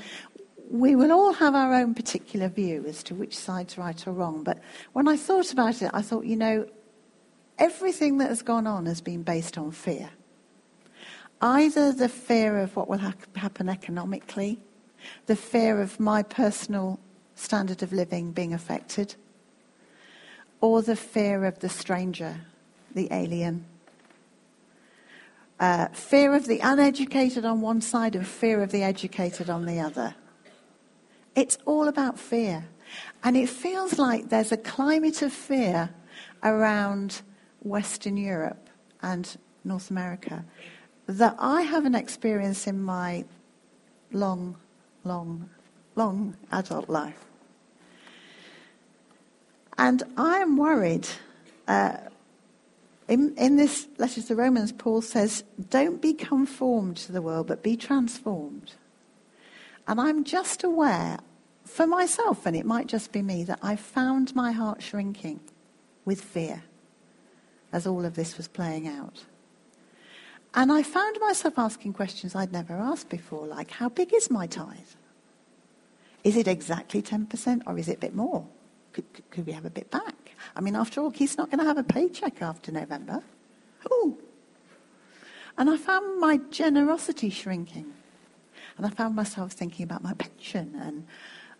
we 0.70 0.96
will 0.96 1.12
all 1.12 1.32
have 1.34 1.54
our 1.54 1.74
own 1.74 1.94
particular 1.94 2.48
view 2.48 2.84
as 2.88 3.02
to 3.04 3.14
which 3.14 3.36
side's 3.36 3.78
right 3.78 4.06
or 4.06 4.12
wrong. 4.12 4.42
But 4.42 4.58
when 4.94 5.06
I 5.08 5.16
thought 5.16 5.52
about 5.52 5.82
it, 5.82 5.90
I 5.94 6.02
thought, 6.02 6.24
you 6.24 6.36
know, 6.36 6.66
everything 7.58 8.18
that 8.18 8.28
has 8.28 8.42
gone 8.42 8.66
on 8.66 8.86
has 8.86 9.00
been 9.00 9.22
based 9.22 9.58
on 9.58 9.70
fear. 9.70 10.10
Either 11.40 11.92
the 11.92 12.08
fear 12.08 12.58
of 12.58 12.74
what 12.76 12.88
will 12.88 12.98
ha- 12.98 13.14
happen 13.36 13.68
economically, 13.68 14.58
the 15.26 15.36
fear 15.36 15.80
of 15.80 16.00
my 16.00 16.22
personal 16.22 16.98
standard 17.34 17.82
of 17.82 17.92
living 17.92 18.32
being 18.32 18.54
affected, 18.54 19.14
or 20.60 20.82
the 20.82 20.96
fear 20.96 21.44
of 21.44 21.58
the 21.60 21.68
stranger, 21.68 22.40
the 22.94 23.08
alien. 23.12 23.64
Uh, 25.60 25.88
fear 25.88 26.34
of 26.34 26.46
the 26.46 26.60
uneducated 26.60 27.44
on 27.44 27.60
one 27.60 27.80
side 27.80 28.14
and 28.14 28.26
fear 28.26 28.62
of 28.62 28.72
the 28.72 28.82
educated 28.82 29.48
on 29.48 29.64
the 29.64 29.80
other. 29.80 30.14
It's 31.34 31.58
all 31.66 31.88
about 31.88 32.18
fear. 32.18 32.66
And 33.22 33.36
it 33.36 33.48
feels 33.48 33.98
like 33.98 34.28
there's 34.28 34.52
a 34.52 34.56
climate 34.56 35.22
of 35.22 35.32
fear 35.32 35.90
around 36.42 37.22
Western 37.66 38.16
Europe 38.16 38.68
and 39.02 39.36
North 39.64 39.90
America 39.90 40.44
that 41.06 41.36
I 41.38 41.62
haven't 41.62 41.94
experienced 41.94 42.66
in 42.66 42.82
my 42.82 43.24
long, 44.12 44.56
long, 45.04 45.48
long 45.94 46.36
adult 46.52 46.88
life. 46.88 47.24
And 49.78 50.02
I 50.16 50.38
am 50.38 50.56
worried. 50.56 51.06
Uh, 51.68 51.96
in, 53.08 53.34
in 53.36 53.56
this 53.56 53.86
letter 53.98 54.20
to 54.20 54.28
the 54.28 54.36
Romans, 54.36 54.72
Paul 54.72 55.02
says, 55.02 55.44
Don't 55.70 56.00
be 56.00 56.12
conformed 56.14 56.96
to 56.98 57.12
the 57.12 57.22
world, 57.22 57.46
but 57.46 57.62
be 57.62 57.76
transformed. 57.76 58.72
And 59.86 60.00
I'm 60.00 60.24
just 60.24 60.64
aware, 60.64 61.18
for 61.64 61.86
myself, 61.86 62.46
and 62.46 62.56
it 62.56 62.66
might 62.66 62.88
just 62.88 63.12
be 63.12 63.22
me, 63.22 63.44
that 63.44 63.60
I 63.62 63.76
found 63.76 64.34
my 64.34 64.50
heart 64.50 64.82
shrinking 64.82 65.40
with 66.04 66.20
fear 66.20 66.64
as 67.72 67.86
all 67.86 68.04
of 68.04 68.14
this 68.14 68.36
was 68.36 68.48
playing 68.48 68.88
out. 68.88 69.24
And 70.54 70.72
I 70.72 70.82
found 70.82 71.18
myself 71.20 71.58
asking 71.58 71.92
questions 71.92 72.34
I'd 72.34 72.52
never 72.52 72.74
asked 72.74 73.08
before, 73.08 73.46
like, 73.46 73.70
How 73.70 73.88
big 73.88 74.14
is 74.14 74.30
my 74.30 74.46
tithe? 74.46 74.94
Is 76.24 76.36
it 76.36 76.48
exactly 76.48 77.02
10% 77.02 77.62
or 77.66 77.78
is 77.78 77.88
it 77.88 77.98
a 77.98 78.00
bit 78.00 78.14
more? 78.14 78.46
could, 78.96 79.30
could 79.30 79.46
we 79.46 79.52
have 79.52 79.66
a 79.66 79.70
bit 79.70 79.90
back? 79.90 80.14
I 80.54 80.62
mean, 80.62 80.74
after 80.74 81.02
all, 81.02 81.10
he's 81.10 81.36
not 81.36 81.50
going 81.50 81.58
to 81.58 81.66
have 81.66 81.76
a 81.76 81.82
paycheck 81.82 82.40
after 82.40 82.72
November. 82.72 83.22
Ooh. 83.92 84.16
And 85.58 85.68
I 85.68 85.76
found 85.76 86.18
my 86.18 86.38
generosity 86.50 87.28
shrinking. 87.28 87.92
And 88.78 88.86
I 88.86 88.90
found 88.90 89.14
myself 89.14 89.52
thinking 89.52 89.84
about 89.84 90.02
my 90.02 90.14
pension 90.14 90.74
and 90.80 91.06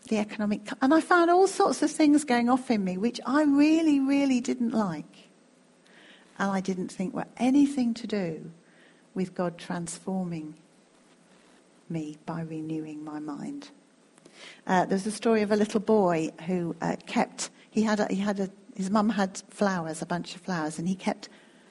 the 0.09 0.17
economic. 0.17 0.67
And 0.81 0.95
I 0.95 1.03
found 1.03 1.31
all 1.31 1.47
sorts 1.47 1.83
of 1.83 1.91
things 1.91 2.25
going 2.25 2.49
off 2.49 2.71
in 2.71 2.83
me 2.85 2.97
which 2.97 3.21
I 3.27 3.43
really, 3.43 4.01
really 4.01 4.41
didn't 4.41 4.73
like. 4.73 5.26
And 6.39 6.51
I 6.51 6.61
didn't 6.61 6.89
think 6.89 7.15
were 7.15 7.27
anything 7.37 7.95
to 7.95 8.07
do 8.07 8.51
with 9.15 9.35
God 9.35 9.59
transforming 9.59 10.55
me 11.89 12.17
by 12.27 12.43
renewing 12.43 13.05
my 13.05 13.19
mind. 13.19 13.71
Uh, 14.67 14.85
there's 14.85 15.07
a 15.07 15.13
story 15.13 15.43
of 15.43 15.51
a 15.51 15.57
little 15.57 15.81
boy 15.81 16.31
who 16.47 16.77
uh, 16.83 16.97
kept, 17.07 17.51
he 17.71 17.83
had, 17.83 18.01
a, 18.01 18.07
he 18.13 18.21
had 18.21 18.41
a, 18.41 18.51
his 18.75 18.91
mum 18.91 19.09
had 19.09 19.43
flowers, 19.49 20.03
a 20.03 20.07
bunch 20.07 20.35
of 20.35 20.43
flowers, 20.43 20.79
and 20.79 20.87
he 20.89 20.95
kept 20.95 21.29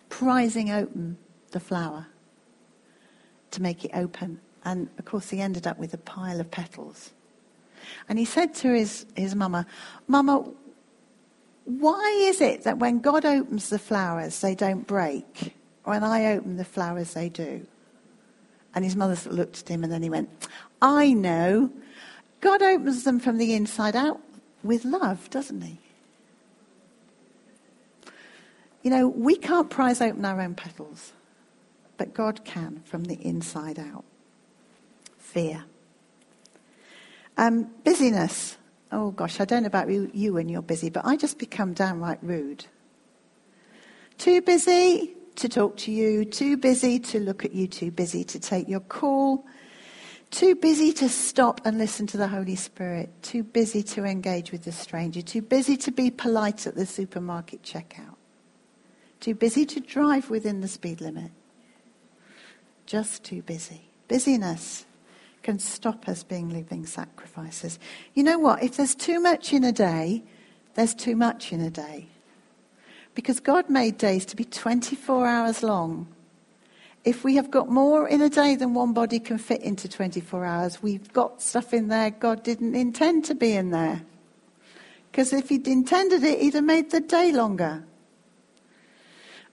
prizing 0.09 0.71
open 0.71 1.17
the 1.51 1.59
flower 1.59 2.07
to 3.51 3.61
make 3.61 3.85
it 3.85 3.91
open. 3.93 4.39
And 4.63 4.89
of 4.97 5.05
course, 5.05 5.29
he 5.29 5.41
ended 5.41 5.67
up 5.67 5.77
with 5.77 5.93
a 5.93 5.97
pile 5.99 6.39
of 6.39 6.49
petals. 6.49 7.11
And 8.09 8.17
he 8.17 8.25
said 8.25 8.55
to 8.55 8.73
his, 8.73 9.05
his 9.15 9.35
mama, 9.35 9.67
Mama, 10.07 10.49
why 11.65 12.25
is 12.27 12.41
it 12.41 12.63
that 12.63 12.79
when 12.79 12.99
God 12.99 13.25
opens 13.25 13.69
the 13.69 13.79
flowers, 13.79 14.39
they 14.39 14.55
don't 14.55 14.87
break? 14.87 15.53
When 15.83 16.03
I 16.03 16.33
open 16.33 16.57
the 16.57 16.65
flowers, 16.65 17.13
they 17.13 17.29
do? 17.29 17.65
And 18.73 18.83
his 18.83 18.95
mother 18.95 19.17
looked 19.29 19.61
at 19.61 19.69
him 19.69 19.83
and 19.83 19.91
then 19.91 20.03
he 20.03 20.09
went, 20.09 20.29
I 20.81 21.13
know. 21.13 21.71
God 22.41 22.61
opens 22.61 23.03
them 23.03 23.19
from 23.19 23.37
the 23.37 23.53
inside 23.53 23.95
out 23.95 24.21
with 24.63 24.85
love, 24.85 25.29
doesn't 25.29 25.61
He? 25.61 25.79
You 28.83 28.91
know, 28.91 29.07
we 29.07 29.35
can't 29.35 29.69
prize 29.69 30.01
open 30.01 30.25
our 30.25 30.39
own 30.41 30.53
petals, 30.53 31.13
but 31.97 32.13
God 32.13 32.43
can 32.43 32.83
from 32.85 33.05
the 33.05 33.15
inside 33.15 33.79
out. 33.79 34.03
Fear. 35.17 35.65
Um, 37.37 37.71
busyness. 37.83 38.57
Oh 38.91 39.11
gosh, 39.11 39.39
I 39.39 39.45
don't 39.45 39.63
know 39.63 39.67
about 39.67 39.89
you, 39.89 40.33
when 40.33 40.47
you're 40.47 40.61
busy, 40.61 40.89
but 40.89 41.05
I 41.05 41.17
just 41.17 41.39
become 41.39 41.73
downright 41.73 42.19
rude. 42.21 42.65
Too 44.17 44.41
busy 44.41 45.15
to 45.35 45.49
talk 45.49 45.75
to 45.77 45.91
you, 45.91 46.23
too 46.23 46.55
busy 46.55 46.99
to 46.99 47.19
look 47.19 47.43
at 47.43 47.53
you, 47.53 47.67
too 47.67 47.91
busy 47.91 48.23
to 48.23 48.39
take 48.39 48.69
your 48.69 48.79
call, 48.79 49.45
too 50.31 50.55
busy 50.55 50.93
to 50.93 51.09
stop 51.09 51.61
and 51.65 51.77
listen 51.77 52.07
to 52.07 52.17
the 52.17 52.27
Holy 52.27 52.55
Spirit, 52.55 53.09
too 53.21 53.43
busy 53.43 53.83
to 53.83 54.05
engage 54.05 54.51
with 54.51 54.63
the 54.63 54.71
stranger, 54.71 55.21
too 55.21 55.41
busy 55.41 55.75
to 55.77 55.91
be 55.91 56.09
polite 56.09 56.65
at 56.65 56.75
the 56.75 56.85
supermarket 56.85 57.63
checkout, 57.63 58.15
too 59.19 59.35
busy 59.35 59.65
to 59.65 59.79
drive 59.79 60.29
within 60.29 60.61
the 60.61 60.67
speed 60.67 61.01
limit. 61.01 61.31
Just 62.85 63.23
too 63.23 63.41
busy. 63.41 63.89
Busyness 64.07 64.85
can 65.45 65.59
stop 65.59 66.09
us 66.09 66.23
being 66.23 66.49
living 66.49 66.87
sacrifices. 66.87 67.77
You 68.15 68.23
know 68.23 68.39
what? 68.39 68.63
If 68.63 68.77
there's 68.77 68.95
too 68.95 69.19
much 69.19 69.53
in 69.53 69.63
a 69.63 69.71
day, 69.71 70.23
there's 70.73 70.95
too 70.95 71.15
much 71.15 71.53
in 71.53 71.61
a 71.61 71.69
day. 71.69 72.07
Because 73.13 73.39
God 73.39 73.69
made 73.69 73.99
days 73.99 74.25
to 74.25 74.35
be 74.35 74.43
24 74.43 75.27
hours 75.27 75.61
long. 75.61 76.07
If 77.03 77.23
we 77.23 77.35
have 77.35 77.51
got 77.51 77.69
more 77.69 78.07
in 78.07 78.23
a 78.23 78.29
day 78.29 78.55
than 78.55 78.73
one 78.73 78.93
body 78.93 79.19
can 79.19 79.37
fit 79.37 79.61
into 79.61 79.87
24 79.87 80.43
hours, 80.43 80.81
we've 80.81 81.13
got 81.13 81.43
stuff 81.43 81.75
in 81.75 81.89
there 81.89 82.09
God 82.09 82.41
didn't 82.41 82.73
intend 82.73 83.25
to 83.25 83.35
be 83.35 83.51
in 83.51 83.69
there. 83.69 84.01
Because 85.11 85.31
if 85.31 85.49
He'd 85.49 85.67
intended 85.67 86.23
it, 86.23 86.41
He'd 86.41 86.55
have 86.55 86.63
made 86.63 86.89
the 86.89 87.01
day 87.01 87.31
longer. 87.31 87.85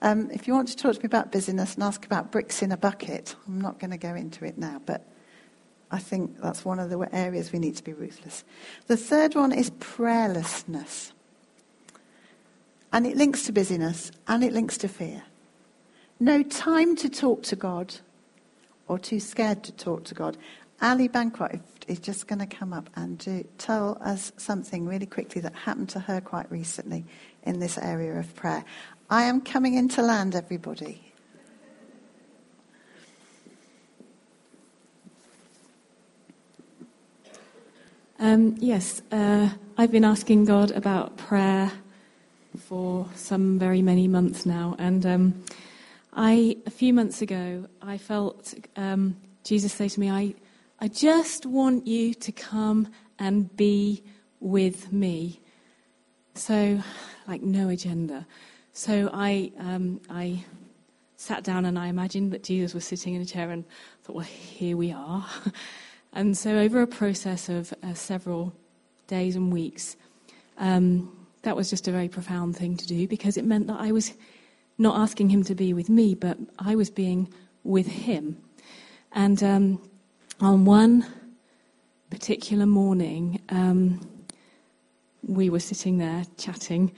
Um, 0.01 0.31
if 0.31 0.47
you 0.47 0.55
want 0.55 0.69
to 0.69 0.75
talk 0.75 0.95
to 0.95 0.99
me 1.01 1.05
about 1.05 1.31
busyness 1.31 1.75
and 1.75 1.83
ask 1.83 2.03
about 2.03 2.31
bricks 2.31 2.63
in 2.63 2.71
a 2.71 2.77
bucket, 2.77 3.35
I'm 3.47 3.61
not 3.61 3.77
going 3.77 3.91
to 3.91 3.97
go 3.97 4.15
into 4.15 4.43
it 4.43 4.57
now, 4.57 4.81
but 4.83 5.12
I 5.93 5.99
think 5.99 6.41
that's 6.41 6.65
one 6.65 6.79
of 6.79 6.89
the 6.89 7.07
areas 7.13 7.51
we 7.51 7.59
need 7.59 7.75
to 7.75 7.83
be 7.83 7.93
ruthless. 7.93 8.43
The 8.87 8.97
third 8.97 9.35
one 9.35 9.51
is 9.51 9.69
prayerlessness. 9.69 11.11
And 12.91 13.05
it 13.05 13.15
links 13.15 13.45
to 13.45 13.51
busyness 13.51 14.11
and 14.27 14.43
it 14.43 14.53
links 14.53 14.75
to 14.79 14.87
fear. 14.87 15.21
No 16.19 16.41
time 16.41 16.95
to 16.95 17.09
talk 17.09 17.43
to 17.43 17.55
God 17.55 17.93
or 18.87 18.97
too 18.97 19.19
scared 19.19 19.63
to 19.65 19.71
talk 19.71 20.03
to 20.05 20.15
God. 20.15 20.35
Ali 20.81 21.07
Bancroft 21.07 21.85
is 21.87 21.99
just 21.99 22.25
going 22.25 22.39
to 22.39 22.47
come 22.47 22.73
up 22.73 22.89
and 22.95 23.19
do, 23.19 23.45
tell 23.59 23.99
us 24.01 24.31
something 24.35 24.87
really 24.87 25.05
quickly 25.05 25.41
that 25.41 25.53
happened 25.53 25.89
to 25.89 25.99
her 25.99 26.19
quite 26.19 26.51
recently 26.51 27.05
in 27.43 27.59
this 27.59 27.77
area 27.77 28.17
of 28.17 28.35
prayer. 28.35 28.65
I 29.11 29.25
am 29.25 29.41
coming 29.41 29.75
into 29.75 30.01
land, 30.01 30.33
everybody. 30.33 31.12
Um, 38.23 38.55
yes, 38.61 39.01
uh, 39.11 39.49
I've 39.77 39.91
been 39.91 40.05
asking 40.05 40.45
God 40.45 40.71
about 40.71 41.17
prayer 41.17 41.69
for 42.57 43.05
some 43.15 43.59
very 43.59 43.81
many 43.81 44.07
months 44.07 44.45
now. 44.45 44.77
And 44.79 45.05
um, 45.05 45.43
I, 46.13 46.55
a 46.65 46.69
few 46.69 46.93
months 46.93 47.21
ago, 47.21 47.67
I 47.81 47.97
felt 47.97 48.53
um, 48.77 49.17
Jesus 49.43 49.73
say 49.73 49.89
to 49.89 49.99
me, 49.99 50.09
I, 50.09 50.35
I 50.79 50.87
just 50.87 51.45
want 51.45 51.85
you 51.85 52.13
to 52.13 52.31
come 52.31 52.87
and 53.19 53.53
be 53.57 54.05
with 54.39 54.93
me. 54.93 55.41
So, 56.33 56.81
like, 57.27 57.41
no 57.41 57.67
agenda. 57.67 58.25
So 58.71 59.09
I, 59.11 59.51
um, 59.59 59.99
I 60.09 60.45
sat 61.17 61.43
down 61.43 61.65
and 61.65 61.77
I 61.77 61.87
imagined 61.87 62.31
that 62.31 62.43
Jesus 62.43 62.73
was 62.73 62.85
sitting 62.85 63.15
in 63.15 63.21
a 63.21 63.25
chair 63.25 63.49
and 63.49 63.65
thought, 64.01 64.15
well, 64.15 64.25
here 64.25 64.77
we 64.77 64.93
are. 64.93 65.25
and 66.13 66.37
so, 66.37 66.57
over 66.57 66.81
a 66.81 66.87
process 66.87 67.49
of 67.49 67.73
uh, 67.83 67.93
several 67.93 68.53
days 69.07 69.35
and 69.35 69.51
weeks, 69.51 69.95
um, 70.57 71.11
that 71.41 71.55
was 71.55 71.69
just 71.69 71.87
a 71.87 71.91
very 71.91 72.07
profound 72.07 72.55
thing 72.55 72.77
to 72.77 72.87
do 72.87 73.07
because 73.07 73.37
it 73.37 73.45
meant 73.45 73.67
that 73.67 73.79
I 73.79 73.91
was 73.91 74.13
not 74.77 74.97
asking 74.97 75.29
him 75.29 75.43
to 75.43 75.55
be 75.55 75.73
with 75.73 75.89
me, 75.89 76.15
but 76.15 76.37
I 76.59 76.75
was 76.75 76.89
being 76.89 77.31
with 77.63 77.87
him. 77.87 78.37
And 79.11 79.41
um, 79.43 79.89
on 80.39 80.65
one 80.65 81.05
particular 82.09 82.65
morning, 82.65 83.41
um, 83.49 84.01
we 85.25 85.49
were 85.49 85.59
sitting 85.59 85.97
there 85.97 86.25
chatting, 86.37 86.91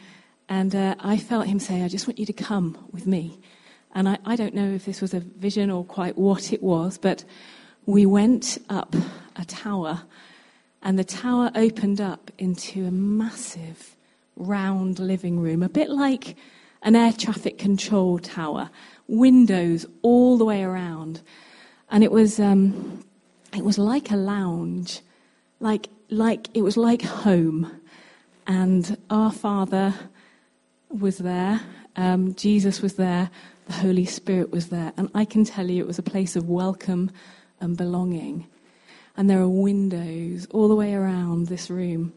and 0.49 0.75
uh, 0.75 0.95
I 0.99 1.17
felt 1.17 1.47
him 1.47 1.60
say, 1.60 1.84
I 1.84 1.88
just 1.88 2.08
want 2.08 2.19
you 2.19 2.25
to 2.25 2.34
come 2.34 2.78
with 2.91 3.08
me. 3.08 3.39
And 3.93 4.10
I, 4.10 4.17
I 4.25 4.36
don't 4.36 4.54
know 4.54 4.73
if 4.73 4.86
this 4.86 5.01
was 5.01 5.13
a 5.13 5.21
vision 5.21 5.71
or 5.71 5.86
quite 5.86 6.17
what 6.17 6.51
it 6.51 6.62
was, 6.62 6.97
but 6.97 7.23
we 7.86 8.06
went 8.06 8.58
up 8.69 8.95
a 9.36 9.45
tower, 9.45 10.04
and 10.82 10.98
the 10.98 11.04
tower 11.04 11.52
opened 11.56 12.02
up 12.02 12.32
into 12.38 12.86
a 12.86 12.91
massive 12.91 13.95
round 14.36 15.00
living 15.00 15.39
room, 15.39 15.63
a 15.63 15.69
bit 15.69 15.89
like 15.89 16.36
an 16.82 16.95
air 16.95 17.12
traffic 17.12 17.58
control 17.58 18.19
tower, 18.19 18.69
windows 19.08 19.86
all 20.02 20.38
the 20.38 20.45
way 20.45 20.63
around. 20.63 21.21
And 21.89 22.04
it 22.04 22.12
was, 22.12 22.39
um, 22.39 23.04
it 23.56 23.63
was 23.63 23.78
like 23.78 24.12
a 24.12 24.15
lounge, 24.15 25.02
like, 25.60 25.89
like, 26.10 26.48
it 26.54 26.62
was 26.62 26.78
like 26.78 27.02
home. 27.02 27.82
And 28.48 28.98
our 29.10 29.32
Father 29.32 29.93
was 30.89 31.17
there, 31.17 31.62
um, 31.95 32.36
Jesus 32.36 32.82
was 32.82 32.95
there, 32.95 33.30
the 33.67 33.74
Holy 33.74 34.06
Spirit 34.06 34.52
was 34.52 34.69
there. 34.69 34.93
And 34.98 35.10
I 35.15 35.26
can 35.26 35.43
tell 35.43 35.69
you 35.69 35.84
it 35.84 35.88
was 35.88 36.00
a 36.00 36.04
place 36.04 36.36
of 36.36 36.50
welcome 36.50 37.12
and 37.60 37.78
belonging. 37.78 38.48
And 39.18 39.30
there 39.30 39.39
are 39.39 39.48
windows 39.48 40.48
all 40.52 40.68
the 40.68 40.76
way 40.76 40.94
around 40.94 41.48
this 41.48 41.70
room 41.70 42.13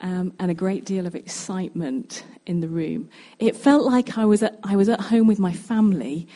um, 0.00 0.32
and 0.38 0.50
a 0.50 0.54
great 0.54 0.84
deal 0.84 1.06
of 1.06 1.14
excitement 1.14 2.24
in 2.46 2.60
the 2.60 2.68
room. 2.68 3.08
It 3.38 3.54
felt 3.54 3.84
like 3.84 4.18
I 4.18 4.24
was, 4.24 4.42
at, 4.42 4.58
I 4.64 4.76
was 4.76 4.88
at 4.88 5.00
home 5.00 5.26
with 5.26 5.38
my 5.38 5.52
family 5.52 6.26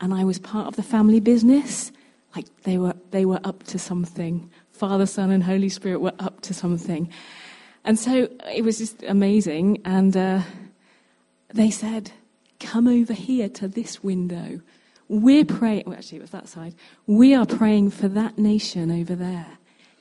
and 0.00 0.14
I 0.14 0.24
was 0.24 0.38
part 0.38 0.68
of 0.68 0.76
the 0.76 0.82
family 0.82 1.20
business. 1.20 1.90
Like 2.36 2.46
they 2.62 2.78
were, 2.78 2.94
they 3.10 3.24
were 3.24 3.40
up 3.42 3.64
to 3.64 3.78
something. 3.78 4.50
Father, 4.70 5.06
Son, 5.06 5.30
and 5.30 5.42
Holy 5.42 5.68
Spirit 5.68 6.00
were 6.00 6.12
up 6.20 6.40
to 6.42 6.54
something. 6.54 7.10
And 7.84 7.98
so 7.98 8.28
it 8.52 8.62
was 8.62 8.78
just 8.78 9.02
amazing. 9.02 9.80
And 9.84 10.16
uh, 10.16 10.42
they 11.52 11.70
said, 11.70 12.12
Come 12.60 12.88
over 12.88 13.12
here 13.12 13.48
to 13.50 13.68
this 13.68 14.02
window. 14.02 14.60
We're 15.08 15.44
praying, 15.44 15.84
well, 15.86 15.96
actually, 15.96 16.18
it 16.18 16.22
was 16.22 16.30
that 16.30 16.48
side. 16.48 16.74
We 17.06 17.34
are 17.34 17.46
praying 17.46 17.90
for 17.90 18.08
that 18.08 18.38
nation 18.38 18.90
over 18.90 19.14
there. 19.14 19.46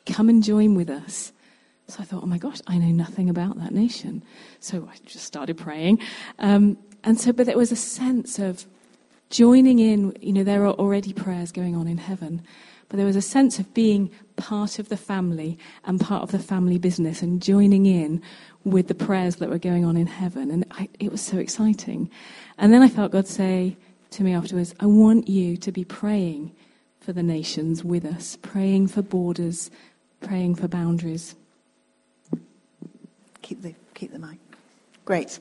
Come 0.06 0.30
and 0.30 0.44
join 0.44 0.76
with 0.76 0.90
us. 0.90 1.32
So 1.88 2.02
I 2.02 2.04
thought, 2.04 2.24
oh 2.24 2.28
my 2.28 2.38
gosh, 2.38 2.60
I 2.68 2.78
know 2.78 2.92
nothing 2.92 3.30
about 3.30 3.58
that 3.60 3.74
nation. 3.74 4.24
So 4.60 4.90
I 4.92 4.98
just 5.06 5.24
started 5.26 5.58
praying. 5.58 6.00
Um, 6.40 6.78
and 7.04 7.20
so, 7.20 7.32
but 7.32 7.46
there 7.46 7.58
was 7.58 7.72
a 7.72 7.78
sense 7.78 8.40
of 8.40 8.66
joining 9.30 9.80
in. 9.80 10.16
You 10.20 10.34
know, 10.34 10.44
there 10.44 10.66
are 10.66 10.74
already 10.74 11.14
prayers 11.14 11.54
going 11.54 11.76
on 11.76 11.88
in 11.88 11.98
heaven, 11.98 12.42
but 12.90 12.98
there 12.98 13.06
was 13.06 13.16
a 13.16 13.22
sense 13.22 13.60
of 13.60 13.74
being 13.74 14.12
part 14.36 14.80
of 14.80 14.90
the 14.90 14.98
family 14.98 15.58
and 15.86 16.02
part 16.02 16.24
of 16.24 16.32
the 16.32 16.40
family 16.40 16.78
business 16.78 17.22
and 17.22 17.42
joining 17.42 17.86
in 17.86 18.22
with 18.66 18.90
the 18.90 18.96
prayers 18.96 19.38
that 19.38 19.50
were 19.50 19.58
going 19.58 19.86
on 19.86 19.96
in 19.96 20.08
heaven. 20.08 20.52
And 20.52 20.66
I, 20.72 20.90
it 21.00 21.10
was 21.10 21.22
so 21.22 21.38
exciting. 21.38 22.10
And 22.58 22.74
then 22.74 22.82
I 22.82 22.90
felt 22.90 23.14
God 23.14 23.28
say 23.28 23.78
to 24.12 24.24
me 24.24 24.34
afterwards, 24.34 24.74
I 24.80 24.86
want 24.86 25.28
you 25.28 25.58
to 25.58 25.72
be 25.72 25.84
praying 25.84 26.54
for 27.00 27.14
the 27.14 27.24
nations 27.24 27.84
with 27.84 28.06
us, 28.06 28.38
praying 28.42 28.88
for 28.88 29.02
borders, 29.02 29.72
praying 30.22 30.56
for 30.56 30.68
boundaries 30.68 31.36
keep 33.48 33.62
the, 33.62 33.74
keep 33.94 34.12
the 34.12 34.20
mic. 34.20 34.40
Great. 35.06 35.40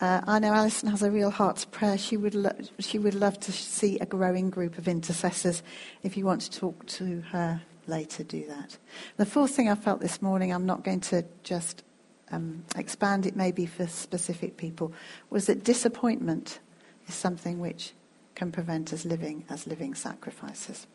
Uh, 0.00 0.22
I 0.26 0.38
know 0.38 0.52
Alison 0.52 0.88
has 0.88 1.02
a 1.02 1.10
real 1.10 1.30
heart 1.30 1.56
to 1.56 1.68
prayer. 1.68 1.98
She 1.98 2.16
would, 2.16 2.34
lo- 2.34 2.56
she 2.78 2.98
would 2.98 3.14
love 3.14 3.38
to 3.40 3.52
see 3.52 3.98
a 3.98 4.06
growing 4.06 4.48
group 4.48 4.78
of 4.78 4.88
intercessors. 4.88 5.62
If 6.02 6.16
you 6.16 6.24
want 6.24 6.40
to 6.42 6.50
talk 6.50 6.86
to 6.86 7.20
her 7.32 7.60
later, 7.86 8.24
do 8.24 8.46
that. 8.46 8.78
The 9.18 9.26
fourth 9.26 9.50
thing 9.50 9.68
I 9.68 9.74
felt 9.74 10.00
this 10.00 10.22
morning, 10.22 10.52
I'm 10.52 10.64
not 10.64 10.84
going 10.84 11.00
to 11.00 11.24
just 11.42 11.84
um, 12.30 12.64
expand 12.76 13.26
it 13.26 13.36
maybe 13.36 13.66
for 13.66 13.86
specific 13.86 14.56
people, 14.56 14.92
was 15.28 15.46
that 15.46 15.62
disappointment 15.62 16.60
is 17.12 17.18
something 17.18 17.60
which 17.60 17.92
can 18.34 18.50
prevent 18.50 18.92
us 18.92 19.04
living 19.04 19.44
as 19.48 19.66
living 19.66 19.94
sacrifices. 19.94 20.86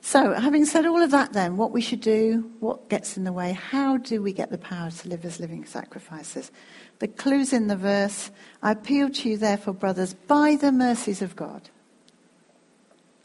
So, 0.00 0.34
having 0.34 0.66
said 0.66 0.86
all 0.86 1.00
of 1.00 1.10
that, 1.12 1.32
then, 1.32 1.56
what 1.56 1.72
we 1.72 1.80
should 1.80 2.02
do, 2.02 2.52
what 2.60 2.90
gets 2.90 3.16
in 3.16 3.24
the 3.24 3.32
way, 3.32 3.52
how 3.52 3.96
do 3.96 4.22
we 4.22 4.32
get 4.34 4.50
the 4.50 4.58
power 4.58 4.90
to 4.90 5.08
live 5.08 5.24
as 5.24 5.40
living 5.40 5.64
sacrifices? 5.64 6.52
The 6.98 7.08
clues 7.08 7.52
in 7.52 7.68
the 7.68 7.76
verse 7.76 8.30
I 8.62 8.72
appeal 8.72 9.08
to 9.10 9.30
you, 9.30 9.38
therefore, 9.38 9.74
brothers, 9.74 10.14
by 10.14 10.56
the 10.60 10.72
mercies 10.72 11.22
of 11.22 11.34
God. 11.36 11.70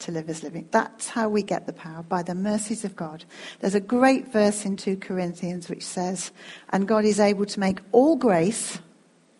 to 0.00 0.12
live 0.12 0.30
as 0.30 0.42
living. 0.42 0.66
That's 0.70 1.08
how 1.08 1.28
we 1.28 1.42
get 1.42 1.66
the 1.66 1.74
power, 1.74 2.02
by 2.02 2.22
the 2.22 2.34
mercies 2.34 2.86
of 2.86 2.96
God. 2.96 3.26
There's 3.60 3.74
a 3.74 3.80
great 3.80 4.32
verse 4.32 4.64
in 4.64 4.78
2 4.78 4.96
Corinthians 4.96 5.68
which 5.68 5.84
says, 5.84 6.32
And 6.70 6.88
God 6.88 7.04
is 7.04 7.20
able 7.20 7.44
to 7.44 7.60
make 7.60 7.80
all 7.92 8.16
grace 8.16 8.78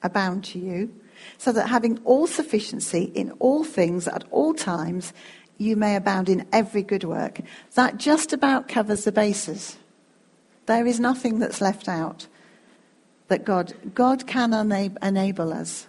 abound 0.02 0.44
to 0.44 0.58
you, 0.58 0.94
so 1.38 1.52
that 1.52 1.68
having 1.68 1.98
all 2.04 2.26
sufficiency 2.26 3.04
in 3.14 3.30
all 3.32 3.64
things 3.64 4.06
at 4.08 4.24
all 4.30 4.54
times, 4.54 5.12
you 5.58 5.76
may 5.76 5.96
abound 5.96 6.28
in 6.28 6.46
every 6.52 6.82
good 6.82 7.04
work. 7.04 7.40
That 7.74 7.98
just 7.98 8.32
about 8.32 8.68
covers 8.68 9.04
the 9.04 9.12
bases. 9.12 9.76
There 10.66 10.86
is 10.86 11.00
nothing 11.00 11.38
that's 11.38 11.60
left 11.60 11.88
out 11.88 12.26
that 13.28 13.44
God, 13.44 13.74
God 13.94 14.26
can 14.26 14.52
enable 15.02 15.52
us 15.52 15.86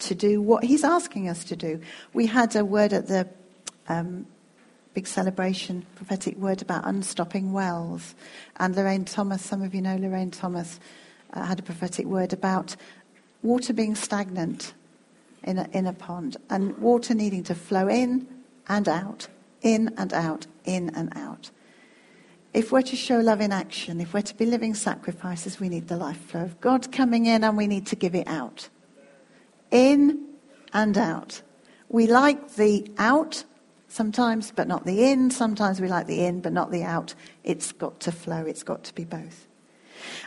to 0.00 0.14
do 0.14 0.40
what 0.40 0.64
He's 0.64 0.84
asking 0.84 1.28
us 1.28 1.44
to 1.44 1.56
do. 1.56 1.80
We 2.12 2.26
had 2.26 2.56
a 2.56 2.64
word 2.64 2.92
at 2.92 3.08
the 3.08 3.28
um, 3.88 4.26
big 4.94 5.06
celebration, 5.06 5.84
prophetic 5.94 6.36
word 6.38 6.62
about 6.62 6.86
unstopping 6.86 7.52
wells. 7.52 8.14
And 8.56 8.74
Lorraine 8.74 9.04
Thomas, 9.04 9.42
some 9.42 9.62
of 9.62 9.74
you 9.74 9.82
know 9.82 9.96
Lorraine 9.96 10.30
Thomas, 10.30 10.80
uh, 11.34 11.44
had 11.44 11.58
a 11.58 11.62
prophetic 11.62 12.06
word 12.06 12.32
about 12.32 12.76
water 13.46 13.72
being 13.72 13.94
stagnant 13.94 14.74
in 15.44 15.58
a, 15.58 15.68
in 15.72 15.86
a 15.86 15.92
pond 15.92 16.36
and 16.50 16.76
water 16.78 17.14
needing 17.14 17.44
to 17.44 17.54
flow 17.54 17.88
in 17.88 18.26
and 18.68 18.88
out, 18.88 19.28
in 19.62 19.94
and 19.96 20.12
out, 20.12 20.46
in 20.64 20.90
and 20.94 21.12
out. 21.16 21.50
If 22.52 22.72
we're 22.72 22.82
to 22.82 22.96
show 22.96 23.18
love 23.20 23.40
in 23.40 23.52
action, 23.52 24.00
if 24.00 24.14
we're 24.14 24.22
to 24.22 24.34
be 24.34 24.46
living 24.46 24.74
sacrifices, 24.74 25.60
we 25.60 25.68
need 25.68 25.88
the 25.88 25.96
life 25.96 26.20
flow 26.20 26.42
of 26.42 26.60
God 26.60 26.90
coming 26.90 27.26
in 27.26 27.44
and 27.44 27.56
we 27.56 27.66
need 27.66 27.86
to 27.86 27.96
give 27.96 28.14
it 28.14 28.26
out. 28.26 28.68
In 29.70 30.26
and 30.72 30.96
out. 30.96 31.42
We 31.88 32.06
like 32.06 32.54
the 32.54 32.90
out 32.98 33.44
sometimes, 33.88 34.52
but 34.54 34.66
not 34.66 34.84
the 34.84 35.10
in. 35.10 35.30
Sometimes 35.30 35.80
we 35.80 35.88
like 35.88 36.06
the 36.06 36.24
in, 36.24 36.40
but 36.40 36.52
not 36.52 36.70
the 36.70 36.82
out. 36.82 37.14
It's 37.44 37.72
got 37.72 38.00
to 38.00 38.12
flow, 38.12 38.44
it's 38.44 38.62
got 38.62 38.84
to 38.84 38.94
be 38.94 39.04
both. 39.04 39.46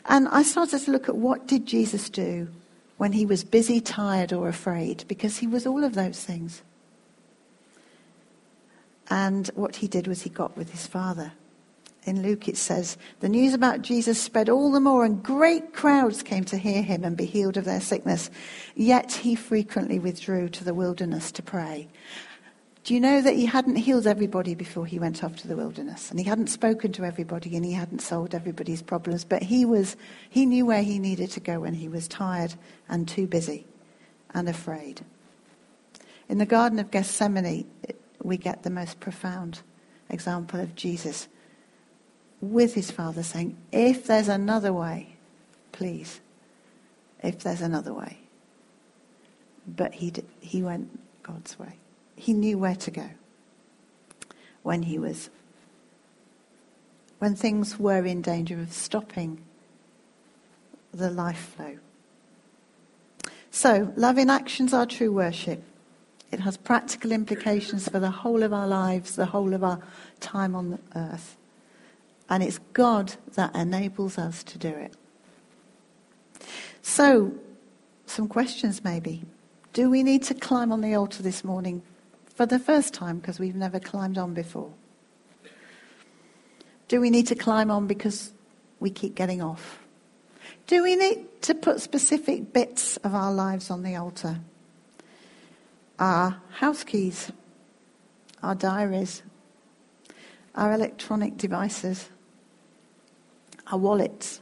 And 0.06 0.28
I 0.30 0.44
started 0.44 0.80
to 0.80 0.92
look 0.92 1.10
at 1.10 1.16
what 1.16 1.48
did 1.48 1.66
Jesus 1.66 2.10
do 2.10 2.48
when 3.00 3.14
he 3.14 3.26
was 3.26 3.46
busy, 3.46 3.80
tired, 3.80 4.34
or 4.34 4.50
afraid, 4.50 5.06
because 5.08 5.38
he 5.38 5.48
was 5.48 5.66
all 5.66 5.86
of 5.86 5.96
those 5.96 6.22
things. 6.22 6.62
And 9.10 9.48
what 9.56 9.78
he 9.78 9.88
did 9.88 10.06
was 10.06 10.24
he 10.24 10.30
got 10.30 10.58
with 10.58 10.72
his 10.72 10.86
father. 10.86 11.32
In 12.04 12.22
Luke 12.22 12.50
it 12.50 12.58
says, 12.58 12.98
the 13.22 13.30
news 13.30 13.54
about 13.54 13.84
Jesus 13.84 14.22
spread 14.22 14.50
all 14.50 14.70
the 14.70 14.82
more, 14.82 15.06
and 15.06 15.24
great 15.24 15.72
crowds 15.74 16.22
came 16.22 16.44
to 16.44 16.58
hear 16.58 16.82
him 16.82 17.06
and 17.06 17.16
be 17.16 17.26
healed 17.26 17.56
of 17.56 17.64
their 17.64 17.80
sickness. 17.80 18.30
Yet 18.76 19.14
he 19.14 19.34
frequently 19.34 19.98
withdrew 19.98 20.50
to 20.50 20.66
the 20.66 20.74
wilderness 20.74 21.32
to 21.32 21.42
pray. 21.42 21.88
Do 22.90 22.96
you 22.96 23.02
know 23.02 23.22
that 23.22 23.36
he 23.36 23.46
hadn't 23.46 23.76
healed 23.76 24.08
everybody 24.08 24.56
before 24.56 24.88
he 24.88 24.98
went 24.98 25.24
off 25.24 25.36
to 25.36 25.48
the 25.48 25.56
wilderness? 25.56 26.10
And 26.10 26.20
he 26.20 26.26
hadn't 26.26 26.48
spoken 26.48 26.92
to 26.94 27.04
everybody 27.04 27.56
and 27.56 27.64
he 27.64 27.74
hadn't 27.74 28.02
solved 28.02 28.34
everybody's 28.34 28.82
problems, 28.82 29.24
but 29.24 29.44
he 29.44 29.64
was 29.64 29.96
he 30.28 30.48
knew 30.48 30.66
where 30.66 30.82
he 30.82 30.98
needed 30.98 31.30
to 31.34 31.40
go 31.40 31.60
when 31.60 31.76
he 31.76 31.88
was 31.88 32.08
tired 32.08 32.56
and 32.90 33.08
too 33.08 33.28
busy 33.28 33.68
and 34.34 34.50
afraid. 34.50 35.06
In 36.30 36.40
the 36.40 36.48
Garden 36.48 36.80
of 36.80 36.90
Gethsemane, 36.90 37.70
we 38.24 38.38
get 38.38 38.64
the 38.64 38.72
most 38.72 39.00
profound 39.00 39.62
example 40.10 40.60
of 40.60 40.74
Jesus 40.74 41.28
with 42.42 42.74
his 42.74 42.90
father 42.90 43.22
saying, 43.22 43.56
If 43.72 44.08
there's 44.08 44.30
another 44.30 44.74
way, 44.74 45.16
please, 45.74 46.22
if 47.22 47.38
there's 47.38 47.62
another 47.62 47.94
way. 47.94 48.18
But 49.68 49.94
he, 49.94 50.10
did, 50.10 50.26
he 50.40 50.64
went 50.64 51.00
God's 51.22 51.60
way 51.60 51.79
he 52.20 52.34
knew 52.34 52.58
where 52.58 52.76
to 52.76 52.92
go 52.92 53.10
when 54.62 54.84
he 54.84 55.00
was, 55.00 55.30
when 57.20 57.34
things 57.34 57.80
were 57.80 58.06
in 58.06 58.22
danger 58.22 58.60
of 58.60 58.74
stopping 58.74 59.42
the 60.94 61.10
life 61.10 61.54
flow. 61.56 61.78
So, 63.52 63.94
love 63.96 64.18
in 64.18 64.30
actions 64.30 64.74
are 64.74 64.86
true 64.86 65.14
worship. 65.14 65.64
It 66.30 66.42
has 66.42 66.58
practical 66.58 67.14
implications 67.14 67.88
for 67.88 68.00
the 68.00 68.12
whole 68.12 68.44
of 68.44 68.52
our 68.52 68.68
lives, 68.68 69.16
the 69.16 69.28
whole 69.28 69.54
of 69.54 69.64
our 69.64 69.80
time 70.20 70.56
on 70.56 70.72
the 70.72 70.80
earth. 70.96 71.38
And 72.30 72.44
it's 72.44 72.60
God 72.74 73.14
that 73.36 73.56
enables 73.56 74.18
us 74.18 74.44
to 74.44 74.58
do 74.58 74.68
it. 74.68 74.94
So, 76.82 77.32
some 78.06 78.28
questions 78.28 78.84
maybe. 78.84 79.24
Do 79.72 79.90
we 79.90 80.04
need 80.04 80.24
to 80.24 80.34
climb 80.34 80.74
on 80.74 80.82
the 80.82 80.96
altar 80.96 81.24
this 81.24 81.46
morning 81.46 81.82
for 82.40 82.46
the 82.46 82.58
first 82.58 82.94
time 82.94 83.20
because 83.20 83.38
we've 83.38 83.54
never 83.54 83.82
climbed 83.82 84.18
on 84.18 84.34
before? 84.34 84.72
Do 86.88 87.02
we 87.02 87.10
need 87.10 87.28
to 87.28 87.36
climb 87.36 87.70
on 87.70 87.86
because 87.86 88.32
we 88.80 88.92
keep 88.92 89.14
getting 89.14 89.42
off? 89.42 89.84
Do 90.66 90.82
we 90.82 90.96
need 90.96 91.42
to 91.42 91.54
put 91.54 91.82
specific 91.82 92.54
bits 92.54 92.96
of 92.96 93.14
our 93.14 93.34
lives 93.34 93.70
on 93.70 93.84
the 93.84 93.98
altar? 93.98 94.40
Our 96.00 96.40
house 96.52 96.86
keys, 96.86 97.30
our 98.42 98.56
diaries, 98.56 99.22
our 100.56 100.72
electronic 100.72 101.36
devices, 101.36 102.10
our 103.68 103.78
wallets, 103.78 104.40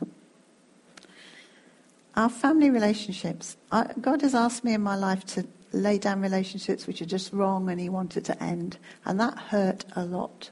our 2.16 2.30
family 2.30 2.70
relationships. 2.70 3.58
God 4.00 4.22
has 4.22 4.36
asked 4.36 4.64
me 4.64 4.76
in 4.76 4.82
my 4.82 4.96
life 4.96 5.26
to 5.34 5.48
lay 5.72 5.98
down 5.98 6.22
relationships 6.22 6.88
which 6.88 7.02
are 7.02 7.06
just 7.06 7.34
wrong 7.34 7.70
and 7.70 7.80
he 7.80 7.90
wanted 7.90 8.26
to 8.26 8.44
end. 8.44 8.78
And 9.06 9.20
that 9.20 9.38
hurt 9.38 9.86
a 9.96 10.06
lot. 10.06 10.50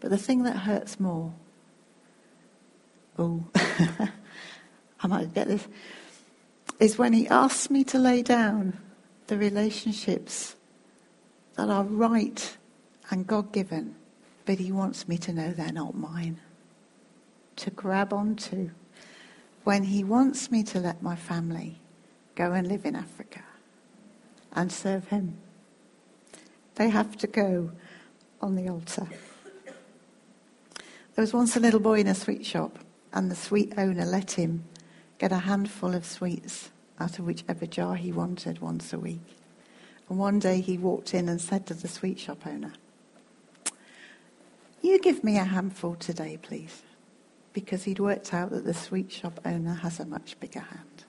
But 0.00 0.10
the 0.10 0.18
thing 0.18 0.44
that 0.44 0.56
hurts 0.56 0.98
more, 0.98 1.32
oh, 3.18 3.44
I 3.54 5.06
might 5.06 5.34
get 5.34 5.48
this, 5.48 5.66
is 6.78 6.96
when 6.96 7.12
he 7.12 7.28
asks 7.28 7.70
me 7.70 7.84
to 7.84 7.98
lay 7.98 8.22
down 8.22 8.78
the 9.26 9.36
relationships 9.36 10.56
that 11.56 11.68
are 11.68 11.84
right 11.84 12.56
and 13.10 13.26
God 13.26 13.52
given, 13.52 13.94
but 14.46 14.58
he 14.58 14.72
wants 14.72 15.06
me 15.06 15.18
to 15.18 15.32
know 15.32 15.52
they're 15.52 15.72
not 15.72 15.94
mine. 15.94 16.40
To 17.56 17.70
grab 17.70 18.12
onto. 18.14 18.70
When 19.64 19.84
he 19.84 20.02
wants 20.02 20.50
me 20.50 20.62
to 20.64 20.80
let 20.80 21.02
my 21.02 21.16
family 21.16 21.82
go 22.34 22.52
and 22.52 22.66
live 22.66 22.86
in 22.86 22.96
Africa 22.96 23.42
and 24.52 24.72
serve 24.72 25.08
Him. 25.08 25.38
They 26.76 26.88
have 26.88 27.16
to 27.18 27.26
go 27.26 27.72
on 28.40 28.56
the 28.56 28.68
altar. 28.68 29.06
There 31.14 31.22
was 31.22 31.34
once 31.34 31.56
a 31.56 31.60
little 31.60 31.80
boy 31.80 32.00
in 32.00 32.06
a 32.06 32.14
sweet 32.14 32.46
shop, 32.46 32.78
and 33.12 33.30
the 33.30 33.36
sweet 33.36 33.74
owner 33.76 34.06
let 34.06 34.32
him 34.32 34.64
get 35.18 35.32
a 35.32 35.40
handful 35.40 35.94
of 35.94 36.06
sweets 36.06 36.70
out 36.98 37.18
of 37.18 37.26
whichever 37.26 37.66
jar 37.66 37.96
he 37.96 38.12
wanted 38.12 38.60
once 38.60 38.92
a 38.92 38.98
week. 38.98 39.36
And 40.08 40.18
one 40.18 40.38
day 40.38 40.60
he 40.60 40.78
walked 40.78 41.12
in 41.12 41.28
and 41.28 41.40
said 41.40 41.66
to 41.66 41.74
the 41.74 41.88
sweet 41.88 42.18
shop 42.18 42.46
owner, 42.46 42.72
You 44.80 44.98
give 44.98 45.22
me 45.22 45.36
a 45.36 45.44
handful 45.44 45.96
today, 45.96 46.38
please. 46.40 46.82
Because 47.52 47.84
he'd 47.84 47.98
worked 47.98 48.32
out 48.32 48.50
that 48.52 48.64
the 48.64 48.72
sweet 48.72 49.12
shop 49.12 49.40
owner 49.44 49.74
has 49.74 50.00
a 50.00 50.06
much 50.06 50.38
bigger 50.40 50.60
hand 50.60 51.04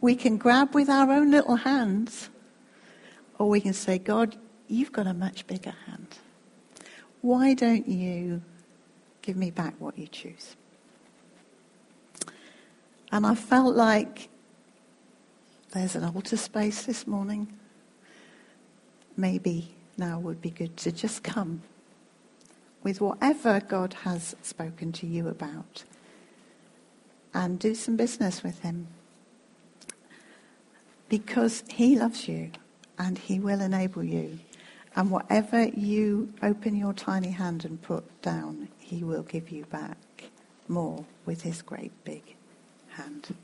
we 0.00 0.14
can 0.14 0.36
grab 0.36 0.74
with 0.74 0.88
our 0.88 1.10
own 1.10 1.30
little 1.30 1.56
hands, 1.56 2.30
or 3.38 3.48
we 3.48 3.60
can 3.60 3.72
say, 3.72 3.98
God, 3.98 4.36
you've 4.68 4.92
got 4.92 5.06
a 5.06 5.14
much 5.14 5.46
bigger 5.46 5.74
hand. 5.86 6.18
Why 7.20 7.54
don't 7.54 7.88
you 7.88 8.42
give 9.22 9.36
me 9.36 9.50
back 9.50 9.74
what 9.78 9.98
you 9.98 10.06
choose? 10.06 10.56
And 13.10 13.26
I 13.26 13.34
felt 13.34 13.74
like 13.74 14.28
there's 15.72 15.96
an 15.96 16.04
altar 16.04 16.36
space 16.36 16.84
this 16.84 17.06
morning. 17.06 17.52
Maybe 19.16 19.74
now 19.96 20.18
would 20.20 20.40
be 20.40 20.50
good 20.50 20.76
to 20.78 20.92
just 20.92 21.22
come 21.24 21.62
with 22.82 23.00
whatever 23.00 23.60
God 23.60 23.94
has 24.04 24.36
spoken 24.42 24.92
to 24.92 25.06
you 25.06 25.26
about 25.28 25.84
and 27.34 27.58
do 27.58 27.74
some 27.74 27.96
business 27.96 28.42
with 28.42 28.60
Him 28.60 28.86
because 31.08 31.64
He 31.68 31.98
loves 31.98 32.28
you 32.28 32.50
and 32.98 33.18
He 33.18 33.38
will 33.38 33.60
enable 33.60 34.04
you. 34.04 34.38
And 34.96 35.10
whatever 35.10 35.64
you 35.64 36.32
open 36.42 36.74
your 36.74 36.92
tiny 36.92 37.30
hand 37.30 37.64
and 37.64 37.80
put 37.80 38.22
down, 38.22 38.68
He 38.78 39.04
will 39.04 39.22
give 39.22 39.50
you 39.50 39.64
back 39.66 39.96
more 40.66 41.04
with 41.24 41.42
His 41.42 41.62
great 41.62 41.92
big 42.04 42.34
hand. 42.90 43.34